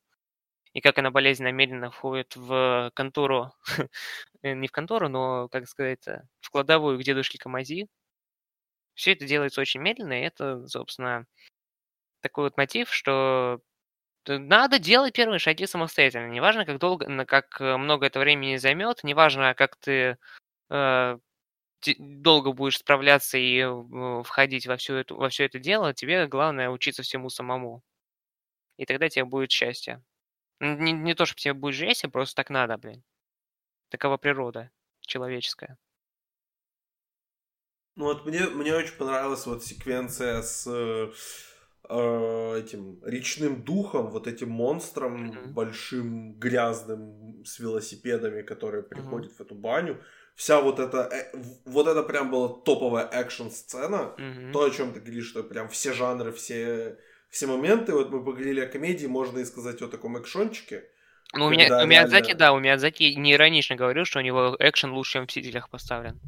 [0.74, 3.52] и как она болезненно медленно входит в контору,
[4.42, 6.06] не в контору, но, как сказать,
[6.40, 7.88] в кладовую к дедушке Камази,
[8.94, 11.26] все это делается очень медленно, и это, собственно,
[12.20, 13.60] такой вот мотив, что
[14.26, 16.28] надо делать первые шаги самостоятельно.
[16.28, 20.16] Неважно, как долго, как э, много это времени займет, неважно, как ты э,
[21.98, 26.70] долго будешь справляться и э, входить во все, это, во все это дело, тебе главное
[26.70, 27.82] учиться всему самому.
[28.76, 30.02] И тогда тебе будет счастье.
[30.60, 33.02] Не, не то, чтобы тебе будет счастье, просто так надо, блин.
[33.90, 34.70] Такова природа
[35.00, 35.76] человеческая.
[37.96, 41.12] Ну вот мне, мне очень понравилась вот секвенция с э,
[42.58, 45.46] этим речным духом, вот этим монстром mm-hmm.
[45.52, 49.36] большим, грязным, с велосипедами, который приходит mm-hmm.
[49.36, 50.02] в эту баню.
[50.34, 51.32] Вся вот эта, э,
[51.64, 54.14] вот это прям была топовая экшн-сцена.
[54.18, 54.52] Mm-hmm.
[54.52, 56.98] То, о чем ты говоришь, что прям все жанры, все,
[57.30, 57.92] все моменты.
[57.92, 60.84] Вот мы поговорили о комедии, можно и сказать о таком экшончике.
[61.32, 62.38] Ну, у меня, у Миядзаки, реально...
[62.38, 66.20] да, у Миядзаки не иронично говорил, что у него экшен лучше, чем в «Мстителях» поставлен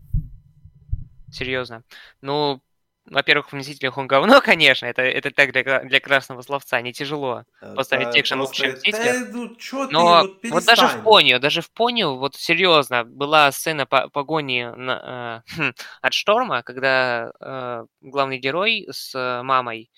[1.31, 1.83] серьезно.
[2.21, 2.61] Ну,
[3.07, 7.45] во-первых, в «Мстителях» он говно, конечно, это, это так для, для красного словца, не тяжело
[7.61, 9.29] э, поставить да, лучше, чем «Мстителях».
[9.33, 14.09] Ну, Но вот, вот даже в «Понию», даже в «Понию», вот серьезно, была сцена по
[14.09, 19.91] погони на, э, от Шторма, когда э, главный герой с мамой,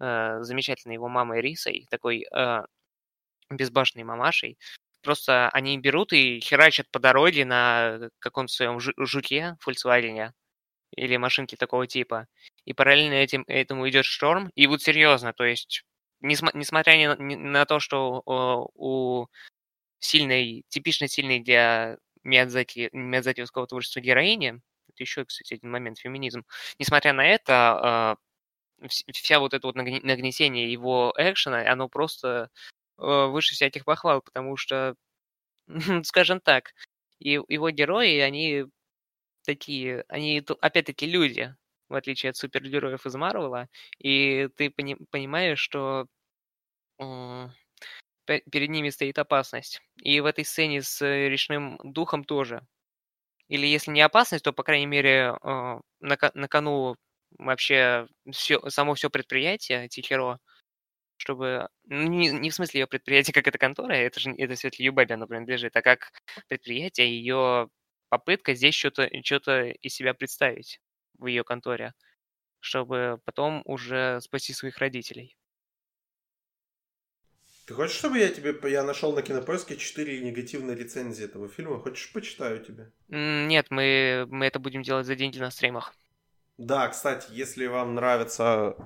[0.00, 2.62] э, замечательной его мамой Рисой, такой э,
[3.50, 4.58] безбашенной мамашей,
[5.02, 10.32] просто они берут и херачат по дороге на каком-то своем жуке, Volkswagen,
[10.92, 12.26] или машинки такого типа.
[12.64, 14.50] И параллельно этим, этому идет шторм.
[14.54, 15.84] И вот серьезно, то есть,
[16.20, 19.26] несмотря на, то, что у
[19.98, 26.44] сильной, типично сильной для Миядзаки, Миядзакиевского творчества героини, это еще, кстати, один момент, феминизм,
[26.78, 28.18] несмотря на это,
[28.82, 32.50] э, вся вот это вот нагнетение его экшена, оно просто
[32.98, 34.96] э, выше всяких похвал, потому что,
[36.04, 36.72] скажем так,
[37.18, 38.66] и его герои, они
[39.46, 41.54] такие, они опять-таки люди.
[41.88, 43.68] в отличие от супергероев из Марвела,
[43.98, 46.06] и ты пони- понимаешь, что
[47.00, 47.48] э,
[48.26, 49.82] перед ними стоит опасность.
[50.02, 52.66] И в этой сцене с речным духом тоже.
[53.48, 56.96] Или если не опасность, то, по крайней мере, э, на, на кону
[57.38, 60.38] вообще все, само все предприятие Тихеро,
[61.18, 61.68] чтобы...
[61.86, 65.14] Ну, не, не в смысле ее предприятие, как это контора, это же это все-таки Юбабе
[65.14, 66.12] оно принадлежит, а как
[66.48, 67.68] предприятие, ее
[68.08, 70.80] попытка здесь что-то что из себя представить
[71.18, 71.94] в ее конторе,
[72.60, 75.36] чтобы потом уже спасти своих родителей.
[77.66, 78.56] Ты хочешь, чтобы я тебе...
[78.70, 81.80] Я нашел на кинопоиске 4 негативные рецензии этого фильма.
[81.80, 82.92] Хочешь, почитаю тебе?
[83.08, 85.92] Нет, мы, мы это будем делать за деньги на стримах.
[86.58, 88.76] Да, кстати, если вам нравятся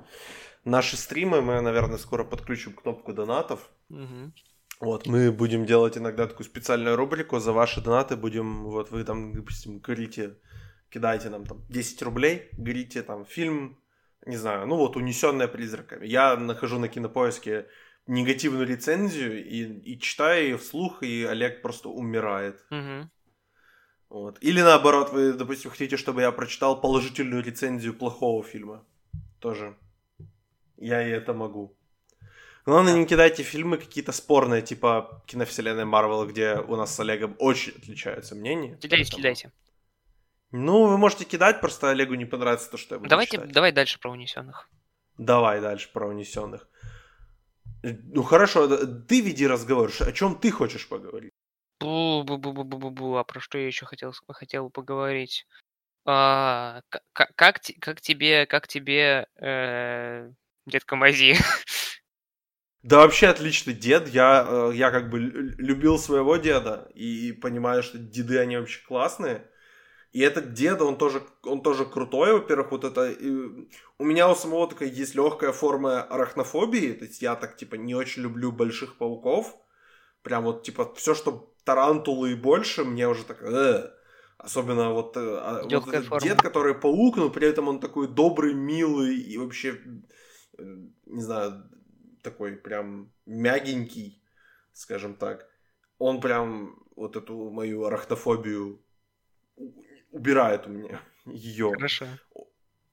[0.64, 3.70] наши стримы, мы, наверное, скоро подключим кнопку донатов.
[3.90, 4.32] Угу.
[4.80, 7.38] Вот, мы будем делать иногда такую специальную рубрику.
[7.38, 8.64] За ваши донаты будем...
[8.64, 10.38] Вот вы там, допустим, говорите,
[10.88, 13.78] кидайте нам там 10 рублей, говорите там фильм,
[14.24, 16.06] не знаю, ну вот «Унесенная призраками».
[16.06, 17.66] Я нахожу на кинопоиске
[18.06, 22.64] негативную рецензию и, и читаю ее вслух, и Олег просто умирает.
[22.70, 23.10] Угу.
[24.08, 24.38] Вот.
[24.40, 28.84] Или наоборот, вы, допустим, хотите, чтобы я прочитал положительную рецензию плохого фильма.
[29.38, 29.76] Тоже.
[30.76, 31.76] Я и это могу.
[32.66, 37.72] Главное, не кидайте фильмы какие-то спорные, типа киновселенной Марвел, где у нас с Олегом очень
[37.72, 38.76] отличаются мнения.
[38.76, 39.52] Кидайте, кидайте.
[40.52, 43.52] Ну, вы можете кидать, просто Олегу не понравится то, что я буду Давайте, читать.
[43.52, 44.68] Давай дальше про унесенных.
[45.16, 46.68] Давай дальше про унесенных.
[47.82, 49.90] Ну хорошо, ты веди разговор.
[50.00, 51.30] О чем ты хочешь поговорить?
[51.80, 53.16] Бу-бу-бу-бу-бу-бу.
[53.16, 55.46] А про что я еще хотел, хотел поговорить?
[56.04, 60.30] А, как, как, как тебе, как тебе э,
[60.66, 61.36] детка Мази?
[62.82, 64.08] Да вообще отличный дед.
[64.08, 69.46] Я, э, я как бы любил своего деда и понимаю, что деды, они вообще классные.
[70.12, 73.14] И этот дед, он тоже, он тоже крутой, во-первых, вот это...
[73.98, 77.94] у меня у самого такая есть легкая форма арахнофобии, то есть я так, типа, не
[77.94, 79.54] очень люблю больших пауков.
[80.22, 83.40] Прям вот, типа, все, что тарантулы и больше, мне уже так...
[83.42, 83.90] Э,
[84.38, 86.20] особенно вот, э, а, вот этот форма.
[86.20, 89.78] дед, который паук, но при этом он такой добрый, милый и вообще,
[90.58, 90.62] э,
[91.06, 91.70] не знаю,
[92.22, 94.22] такой прям мягенький,
[94.72, 95.48] скажем так.
[95.98, 98.82] Он прям вот эту мою арахнофобию
[100.10, 101.70] убирает у меня ее.
[101.70, 102.06] Хорошо.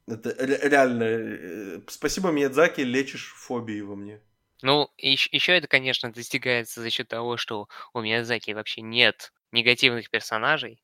[0.07, 1.03] Это реально...
[1.03, 4.21] Э, спасибо, Миядзаки, лечишь фобии во мне.
[4.61, 10.81] Ну, еще это, конечно, достигается за счет того, что у Миядзаки вообще нет негативных персонажей,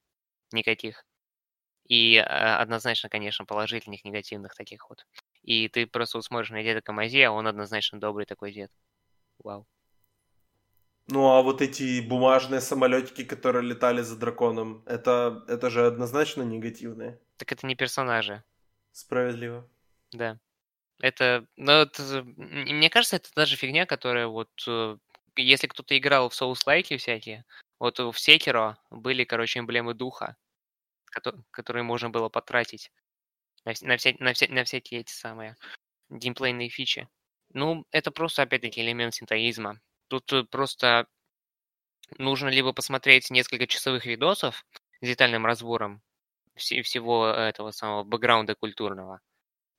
[0.51, 1.05] никаких.
[1.87, 5.05] И а, однозначно, конечно, положительных, негативных таких вот.
[5.43, 8.71] И ты просто вот смотришь на деда Камази, а он однозначно добрый такой дед.
[9.43, 9.67] Вау.
[11.07, 17.19] Ну а вот эти бумажные самолетики, которые летали за драконом, это, это же однозначно негативные.
[17.37, 18.41] Так это не персонажи.
[18.93, 19.67] Справедливо.
[20.11, 20.39] Да.
[20.99, 24.97] Это, ну, это, мне кажется, это даже фигня, которая вот, э,
[25.35, 27.43] если кто-то играл в Souls-лайки всякие,
[27.79, 30.37] вот в Sekiro были, короче, эмблемы духа,
[31.51, 32.91] которые можно было потратить
[33.65, 35.55] на, на, вся, на, вся, на всякие эти самые
[36.09, 37.07] геймплейные фичи.
[37.53, 39.79] Ну, это просто, опять-таки, элемент синтоизма.
[40.07, 41.07] Тут э, просто
[42.17, 44.65] нужно либо посмотреть несколько часовых видосов
[45.01, 46.01] с детальным разбором
[46.55, 49.21] всего этого самого бэкграунда культурного,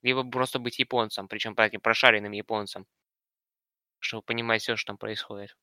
[0.02, 2.86] либо просто быть японцем, причем таким прошаренным японцем,
[4.00, 5.56] чтобы понимать все, что там происходит.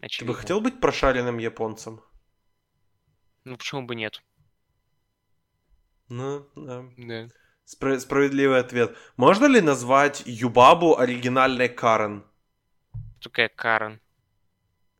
[0.00, 0.32] Очевидно.
[0.32, 2.02] Ты бы хотел быть прошаренным японцем?
[3.44, 4.22] Ну, почему бы нет?
[6.08, 6.84] Ну, да.
[6.96, 7.28] Да.
[7.66, 8.96] Спро- справедливый ответ.
[9.16, 12.24] Можно ли назвать Юбабу оригинальной Карен?
[13.20, 14.00] такая Карен?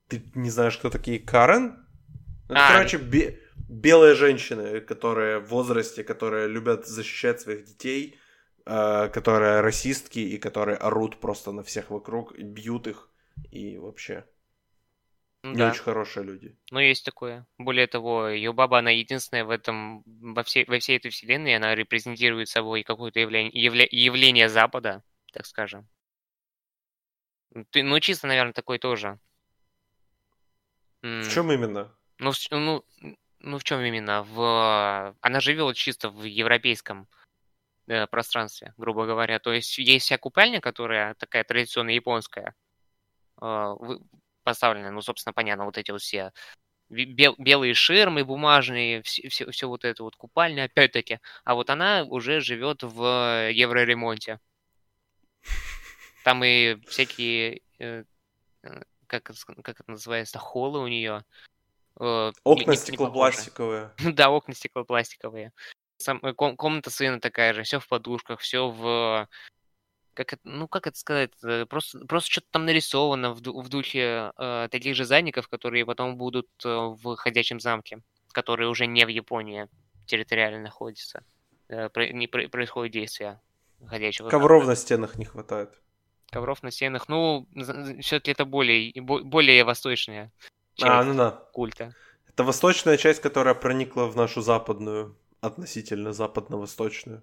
[0.08, 1.86] Ты не знаешь, кто такие Карен?
[2.48, 3.38] Ну, а, короче, бе-
[3.68, 8.16] белые женщины, которые в возрасте, которые любят защищать своих детей,
[8.66, 13.08] э, которые расистки и которые орут просто на всех вокруг, бьют их
[13.50, 14.24] и вообще.
[15.42, 15.70] Ну, не да.
[15.70, 16.56] очень хорошие люди.
[16.70, 17.46] Ну, есть такое.
[17.58, 21.74] Более того, ее баба, она единственная в этом, во всей, во всей этой вселенной, она
[21.74, 25.88] репрезентирует собой какое-то явление, явля, явление Запада, так скажем.
[27.70, 29.18] Ты, ну, чисто, наверное, такой тоже.
[31.02, 31.94] В чем именно?
[32.18, 32.84] Ну, в, ну,
[33.38, 34.24] ну, в чем именно?
[34.24, 35.16] В...
[35.20, 37.06] Она живет чисто в европейском
[37.86, 39.38] э, пространстве, грубо говоря.
[39.38, 42.54] То есть есть вся купальня, которая такая традиционно японская,
[43.40, 43.74] э,
[44.48, 46.32] поставленная, ну, собственно, понятно, вот эти вот все
[46.88, 51.20] бел, белые ширмы бумажные, все, все, все вот это вот купальня, опять-таки.
[51.44, 54.40] А вот она уже живет в евроремонте.
[56.24, 58.04] Там и всякие, э,
[58.62, 59.30] э, как,
[59.62, 61.24] как это называется, холлы у нее.
[62.00, 63.92] Э, окна не, стеклопластиковые.
[63.98, 65.52] да, окна стеклопластиковые.
[65.98, 69.28] сам, ком, комната сына такая же, все в подушках, все в
[70.18, 74.32] как это, ну как это сказать, э, просто, просто что-то там нарисовано в, в духе
[74.36, 78.02] э, таких же задников, которые потом будут э, в ходячем замке,
[78.32, 79.68] который уже не в Японии
[80.06, 81.22] территориально находится,
[81.68, 83.40] э, не про, происходит действие
[83.86, 84.28] ходячего.
[84.28, 84.70] Ковров замка.
[84.70, 85.70] на стенах не хватает.
[86.32, 87.46] Ковров на стенах, ну
[88.00, 90.32] все-таки это более более восточная
[90.74, 91.30] часть а, ну да.
[91.52, 91.94] культа.
[92.26, 97.22] Это восточная часть, которая проникла в нашу западную, относительно западно-восточную.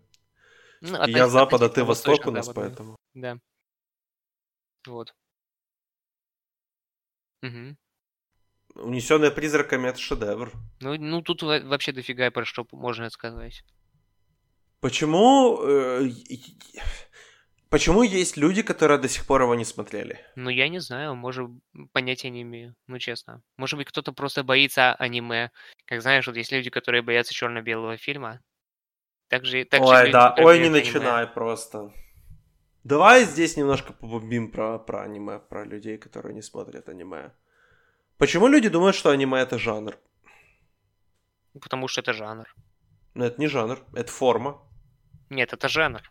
[0.87, 2.97] Ну, Я запад, а ты восток у нас, поэтому.
[3.13, 3.37] Да.
[4.87, 5.13] Вот.
[7.41, 7.75] Угу.
[8.75, 10.51] Унесенные призраками это шедевр.
[10.81, 13.63] Ну, ну тут вообще дофига про что можно сказать.
[14.81, 15.59] Почему...
[15.63, 16.09] Э,
[17.69, 20.19] почему есть люди, которые до сих пор его не смотрели?
[20.35, 21.49] Ну, я не знаю, может,
[21.93, 23.41] понятия не имею, ну, честно.
[23.57, 25.51] Может быть, кто-то просто боится аниме.
[25.85, 28.41] Как знаешь, вот есть люди, которые боятся черно-белого фильма,
[29.29, 31.91] также, также Ой, да, ой, не начинай просто.
[32.83, 37.31] Давай здесь немножко побомбим про, про аниме, про людей, которые не смотрят аниме.
[38.17, 39.97] Почему люди думают, что аниме это жанр?
[41.59, 42.53] Потому что это жанр.
[43.15, 44.61] Но это не жанр, это форма.
[45.29, 46.01] Нет, это жанр.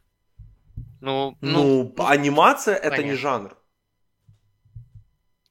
[1.01, 3.57] Ну, ну, ну анимация ну, это не жанр.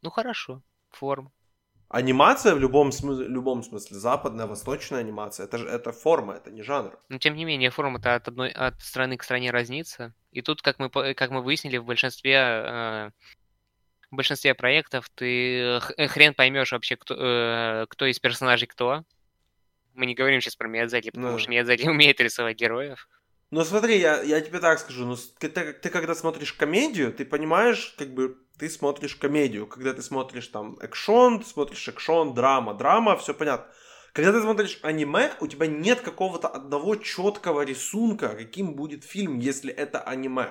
[0.01, 1.32] Ну хорошо, форма.
[1.93, 6.63] Анимация в любом, смысле, любом смысле, западная, восточная анимация, это, же, это форма, это не
[6.63, 6.97] жанр.
[7.09, 10.15] Но тем не менее, форма-то от, одной, от страны к стране разнится.
[10.31, 13.11] И тут, как мы, как мы выяснили, в большинстве, э,
[14.09, 15.79] в большинстве проектов ты
[16.09, 19.03] хрен поймешь вообще, кто, э, кто из персонажей кто.
[19.93, 21.37] Мы не говорим сейчас про Миядзаки, потому ну.
[21.37, 23.07] что Миядзаки умеет рисовать героев.
[23.53, 27.23] Ну смотри, я, я тебе так скажу, ну ты, ты, ты когда смотришь комедию, ты
[27.23, 29.67] понимаешь, как бы ты смотришь комедию.
[29.67, 33.71] Когда ты смотришь там экшон, ты смотришь экшон, драма, драма, все понятно.
[34.11, 39.71] Когда ты смотришь аниме, у тебя нет какого-то одного четкого рисунка, каким будет фильм, если
[39.71, 40.47] это аниме.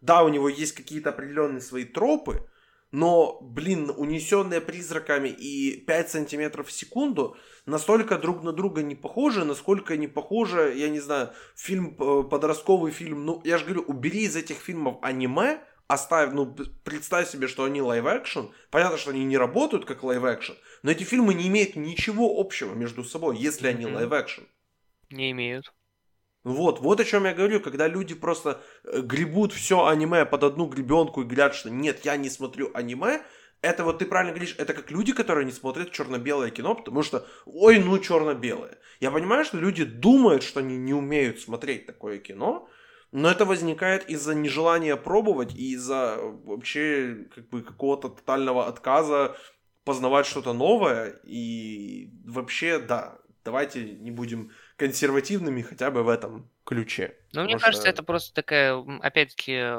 [0.00, 2.48] Да, у него есть какие-то определенные свои тропы,
[2.92, 9.44] но, блин, унесенные призраками и 5 сантиметров в секунду настолько друг на друга не похожи,
[9.44, 14.22] насколько не похожи, я не знаю, фильм, э, подростковый фильм, ну, я же говорю, убери
[14.22, 19.36] из этих фильмов аниме, оставь, ну, представь себе, что они live-action, понятно, что они не
[19.36, 24.42] работают как live-action, но эти фильмы не имеют ничего общего между собой, если они live-action.
[25.10, 25.72] Не имеют.
[26.46, 30.66] Вот, вот о чем я говорю, когда люди просто э, гребут все аниме под одну
[30.66, 33.22] гребенку и говорят, что нет, я не смотрю аниме,
[33.62, 37.26] это вот ты правильно говоришь, это как люди, которые не смотрят черно-белое кино, потому что,
[37.46, 38.78] ой, ну черно-белое.
[39.00, 42.68] Я понимаю, что люди думают, что они не умеют смотреть такое кино,
[43.10, 49.36] но это возникает из-за нежелания пробовать и из-за вообще как бы какого-то тотального отказа
[49.82, 51.18] познавать что-то новое.
[51.24, 57.16] И вообще, да, давайте не будем консервативными хотя бы в этом ключе.
[57.32, 57.90] Ну, мне кажется, что...
[57.90, 59.72] это просто такая, опять-таки,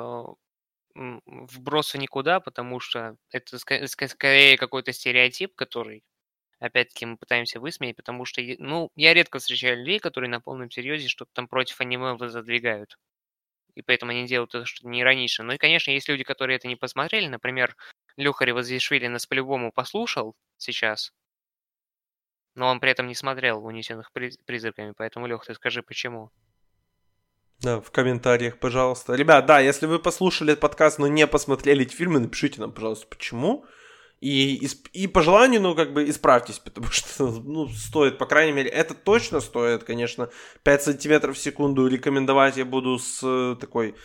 [0.96, 6.04] вброса никуда, потому что это скорее какой-то стереотип, который,
[6.60, 11.08] опять-таки, мы пытаемся высмеять, потому что, ну, я редко встречаю людей, которые на полном серьезе
[11.08, 12.98] что-то там против аниме задвигают
[13.78, 15.44] и поэтому они делают это что-то не иронично.
[15.44, 17.28] Ну и, конечно, есть люди, которые это не посмотрели.
[17.28, 17.76] Например,
[18.16, 21.14] Леха Ревозвишвили нас по-любому послушал сейчас,
[22.58, 26.32] но он при этом не смотрел «Унесенных призраками», поэтому, Лех, ты скажи, почему?
[27.60, 29.14] Да, в комментариях, пожалуйста.
[29.14, 33.06] Ребят, да, если вы послушали этот подкаст, но не посмотрели эти фильмы, напишите нам, пожалуйста,
[33.08, 33.66] почему.
[34.22, 38.54] И, и, и по желанию, ну, как бы исправьтесь, потому что, ну, стоит, по крайней
[38.54, 40.30] мере, это точно стоит, конечно,
[40.64, 43.96] 5 сантиметров в секунду рекомендовать я буду с э, такой,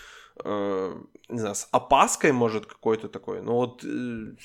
[0.44, 4.36] э, не знаю, с опаской, может, какой-то такой, ну, вот, э,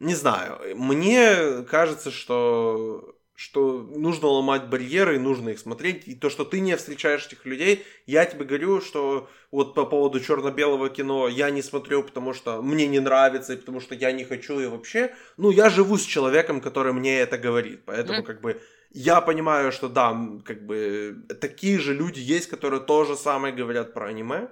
[0.00, 6.06] не знаю, мне кажется, что что нужно ломать барьеры, и нужно их смотреть.
[6.06, 10.20] И то, что ты не встречаешь этих людей, я тебе говорю, что вот по поводу
[10.20, 14.24] черно-белого кино я не смотрю, потому что мне не нравится, и потому что я не
[14.24, 17.80] хочу, и вообще, ну, я живу с человеком, который мне это говорит.
[17.86, 18.24] Поэтому, mm.
[18.24, 23.16] как бы, я понимаю, что да, как бы, такие же люди есть, которые то же
[23.16, 24.50] самое говорят про аниме.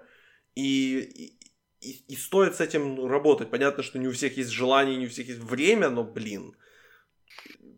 [0.54, 1.36] И,
[1.80, 3.50] и, и стоит с этим работать.
[3.50, 6.56] Понятно, что не у всех есть желание, не у всех есть время, но, блин,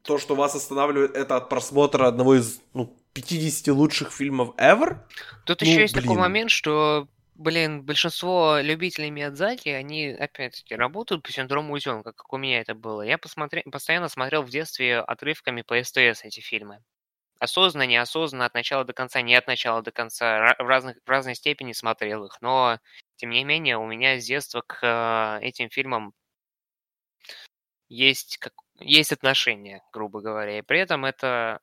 [0.02, 5.00] то, что вас останавливает, это от просмотра одного из ну, 50 лучших фильмов ever.
[5.44, 6.04] Тут ну, еще есть блин.
[6.04, 12.38] такой момент, что, блин, большинство любителей Миядзаки, они, опять-таки, работают по синдрому Узенка, как у
[12.38, 13.02] меня это было.
[13.02, 16.82] Я посмотрел, постоянно смотрел в детстве отрывками по СТС эти фильмы.
[17.40, 21.34] Осознанно, неосознанно, от начала до конца, не от начала до конца, в, разных, в разной
[21.34, 22.40] степени смотрел их.
[22.42, 22.78] Но,
[23.16, 26.12] тем не менее, у меня с детства к э, этим фильмам
[27.88, 30.58] есть как, есть отношения, грубо говоря.
[30.58, 31.60] И при этом это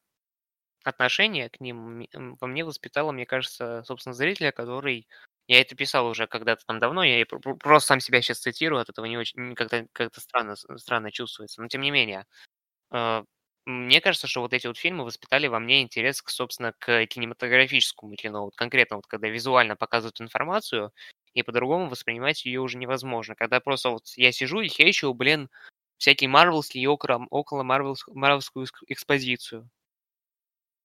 [0.84, 2.08] отношение к ним
[2.42, 5.08] во мне воспитало, мне кажется, собственно, зрителя, который
[5.48, 9.06] я это писал уже когда-то там давно, я просто сам себя сейчас цитирую, от этого
[9.06, 11.62] не очень как-то как странно, странно чувствуется.
[11.62, 12.26] Но тем не менее,
[12.92, 13.24] э,
[13.68, 18.16] мне кажется, что вот эти вот фильмы воспитали во мне интерес, к, собственно, к кинематографическому
[18.16, 18.46] кино.
[18.46, 20.92] Вот конкретно, вот когда визуально показывают информацию,
[21.34, 23.36] и по-другому воспринимать ее уже невозможно.
[23.36, 25.50] Когда просто вот я сижу и хейчу, блин,
[25.98, 29.70] всякие марвелские и около, около марвелскую экспозицию.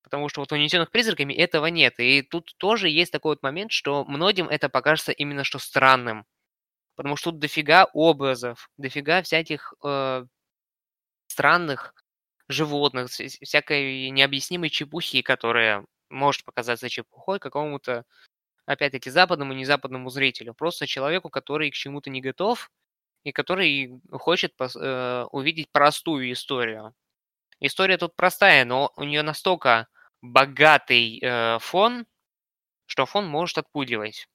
[0.03, 1.99] Потому что вот у «Унесенных призраками» этого нет.
[2.01, 6.27] И тут тоже есть такой вот момент, что многим это покажется именно что странным.
[6.97, 10.25] Потому что тут дофига образов, дофига всяких э,
[11.27, 11.95] странных
[12.53, 18.05] животных, всякой необъяснимой чепухи, которая может показаться чепухой какому-то,
[18.67, 20.55] опять-таки, западному и незападному зрителю.
[20.55, 22.71] Просто человеку, который к чему-то не готов
[23.25, 26.95] и который хочет э, увидеть простую историю.
[27.61, 29.89] История тут простая, но у нее настолько
[30.23, 32.07] богатый э, фон,
[32.87, 34.29] что фон может отпугивать.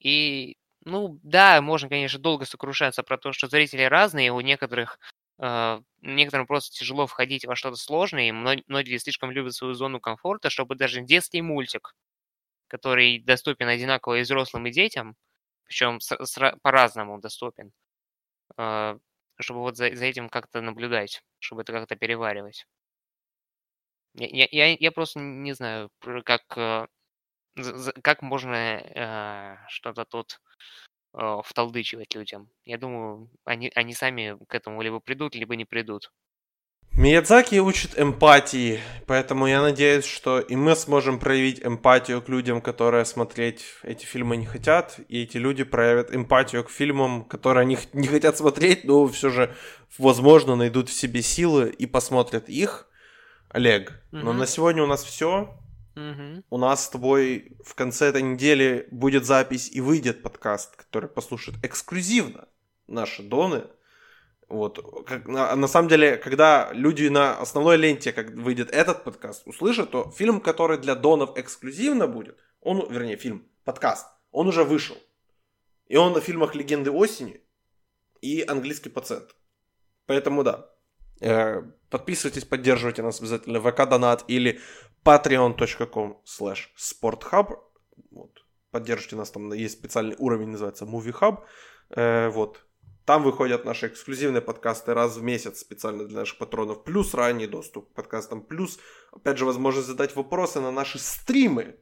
[0.00, 4.98] И, ну, да, можно, конечно, долго сокрушаться про то, что зрители разные, у некоторых
[5.38, 10.76] некоторым просто тяжело входить во что-то сложное, и многие слишком любят свою зону комфорта, чтобы
[10.76, 11.94] даже детский мультик,
[12.68, 15.16] который доступен одинаково и взрослым, и детям,
[15.66, 15.98] причем
[16.62, 17.72] по-разному доступен,
[18.58, 18.98] э,
[19.40, 22.66] чтобы вот за, за этим как-то наблюдать, чтобы это как-то переваривать.
[24.14, 25.90] Я, я, я просто не знаю,
[26.24, 26.86] как, э,
[28.02, 30.40] как можно э, что-то тут
[31.16, 32.48] э, вталдычивать людям.
[32.64, 36.12] Я думаю, они, они сами к этому либо придут, либо не придут.
[36.92, 43.04] Миядзаки учит эмпатии, поэтому я надеюсь, что и мы сможем проявить эмпатию к людям, которые
[43.04, 48.08] смотреть эти фильмы не хотят, и эти люди проявят эмпатию к фильмам, которые они не
[48.08, 49.54] хотят смотреть, но все же,
[49.98, 52.88] возможно, найдут в себе силы и посмотрят их.
[53.50, 54.22] Олег, угу.
[54.22, 55.54] но на сегодня у нас все.
[56.50, 61.64] У нас с тобой в конце этой недели будет запись и выйдет подкаст, который послушают
[61.64, 62.48] эксклюзивно
[62.86, 63.64] наши доны.
[64.48, 65.06] Вот.
[65.06, 69.90] Как, на, на самом деле, когда люди на основной ленте, как выйдет этот подкаст, услышат,
[69.90, 74.96] то фильм, который для донов эксклюзивно будет, он, вернее, фильм, подкаст, он уже вышел.
[75.86, 77.40] И он на фильмах «Легенды осени»
[78.20, 79.34] и «Английский пациент».
[80.06, 80.70] Поэтому да,
[81.90, 84.60] подписывайтесь, поддерживайте нас обязательно ВК Донат или
[85.04, 87.58] patreon.com slash sporthub.
[88.10, 88.44] Вот.
[88.70, 91.44] Поддержите нас, там есть специальный уровень, называется Movie Hub.
[91.90, 92.62] Э, вот.
[93.04, 96.82] Там выходят наши эксклюзивные подкасты раз в месяц специально для наших патронов.
[96.82, 98.42] Плюс ранний доступ к подкастам.
[98.42, 98.80] Плюс,
[99.12, 101.76] опять же, возможность задать вопросы на наши стримы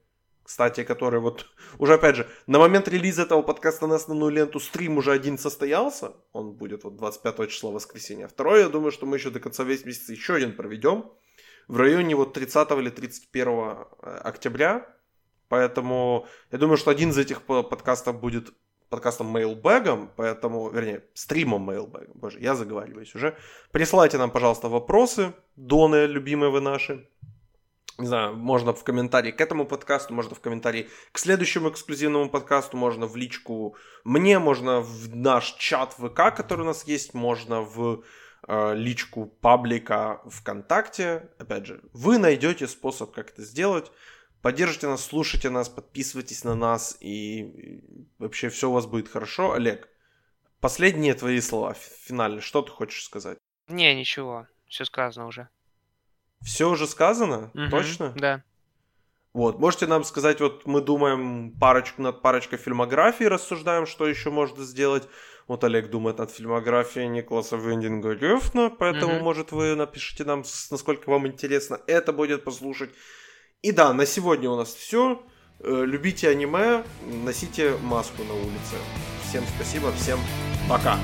[0.45, 1.47] кстати, который вот
[1.79, 6.13] уже опять же на момент релиза этого подкаста на основную ленту стрим уже один состоялся,
[6.33, 8.29] он будет вот 25 числа воскресенья.
[8.29, 11.11] Второе, я думаю, что мы еще до конца весь месяц еще один проведем
[11.67, 13.85] в районе вот 30 или 31 э,
[14.25, 14.87] октября.
[15.49, 18.53] Поэтому я думаю, что один из этих подкастов будет
[18.89, 22.11] подкастом Mailbag, поэтому, вернее, стримом Mailbag.
[22.15, 23.37] Боже, я заговариваюсь уже.
[23.73, 27.09] Присылайте нам, пожалуйста, вопросы, доны, любимые вы наши
[27.99, 32.77] не знаю, можно в комментарии к этому подкасту, можно в комментарии к следующему эксклюзивному подкасту,
[32.77, 38.03] можно в личку мне, можно в наш чат ВК, который у нас есть, можно в
[38.49, 41.31] э, личку паблика ВКонтакте.
[41.39, 43.93] Опять же, вы найдете способ, как это сделать.
[44.43, 47.81] Поддержите нас, слушайте нас, подписывайтесь на нас, и
[48.19, 49.53] вообще все у вас будет хорошо.
[49.53, 49.89] Олег,
[50.61, 53.39] последние твои слова финальные, что ты хочешь сказать?
[53.69, 55.49] Не, ничего, все сказано уже.
[56.45, 57.51] Все уже сказано?
[57.55, 58.13] Угу, Точно?
[58.17, 58.43] Да.
[59.33, 64.63] Вот, можете нам сказать, вот мы думаем парочку над парочкой фильмографии, рассуждаем, что еще можно
[64.63, 65.09] сделать.
[65.49, 69.25] Вот Олег думает над фильмографией Николаса Вендинга Рёфна, поэтому, угу.
[69.25, 72.91] может, вы напишите нам, насколько вам интересно это будет послушать.
[73.63, 75.23] И да, на сегодня у нас все.
[75.61, 76.85] Э, любите аниме,
[77.25, 78.77] носите маску на улице.
[79.29, 80.21] Всем спасибо, всем
[80.69, 80.99] пока.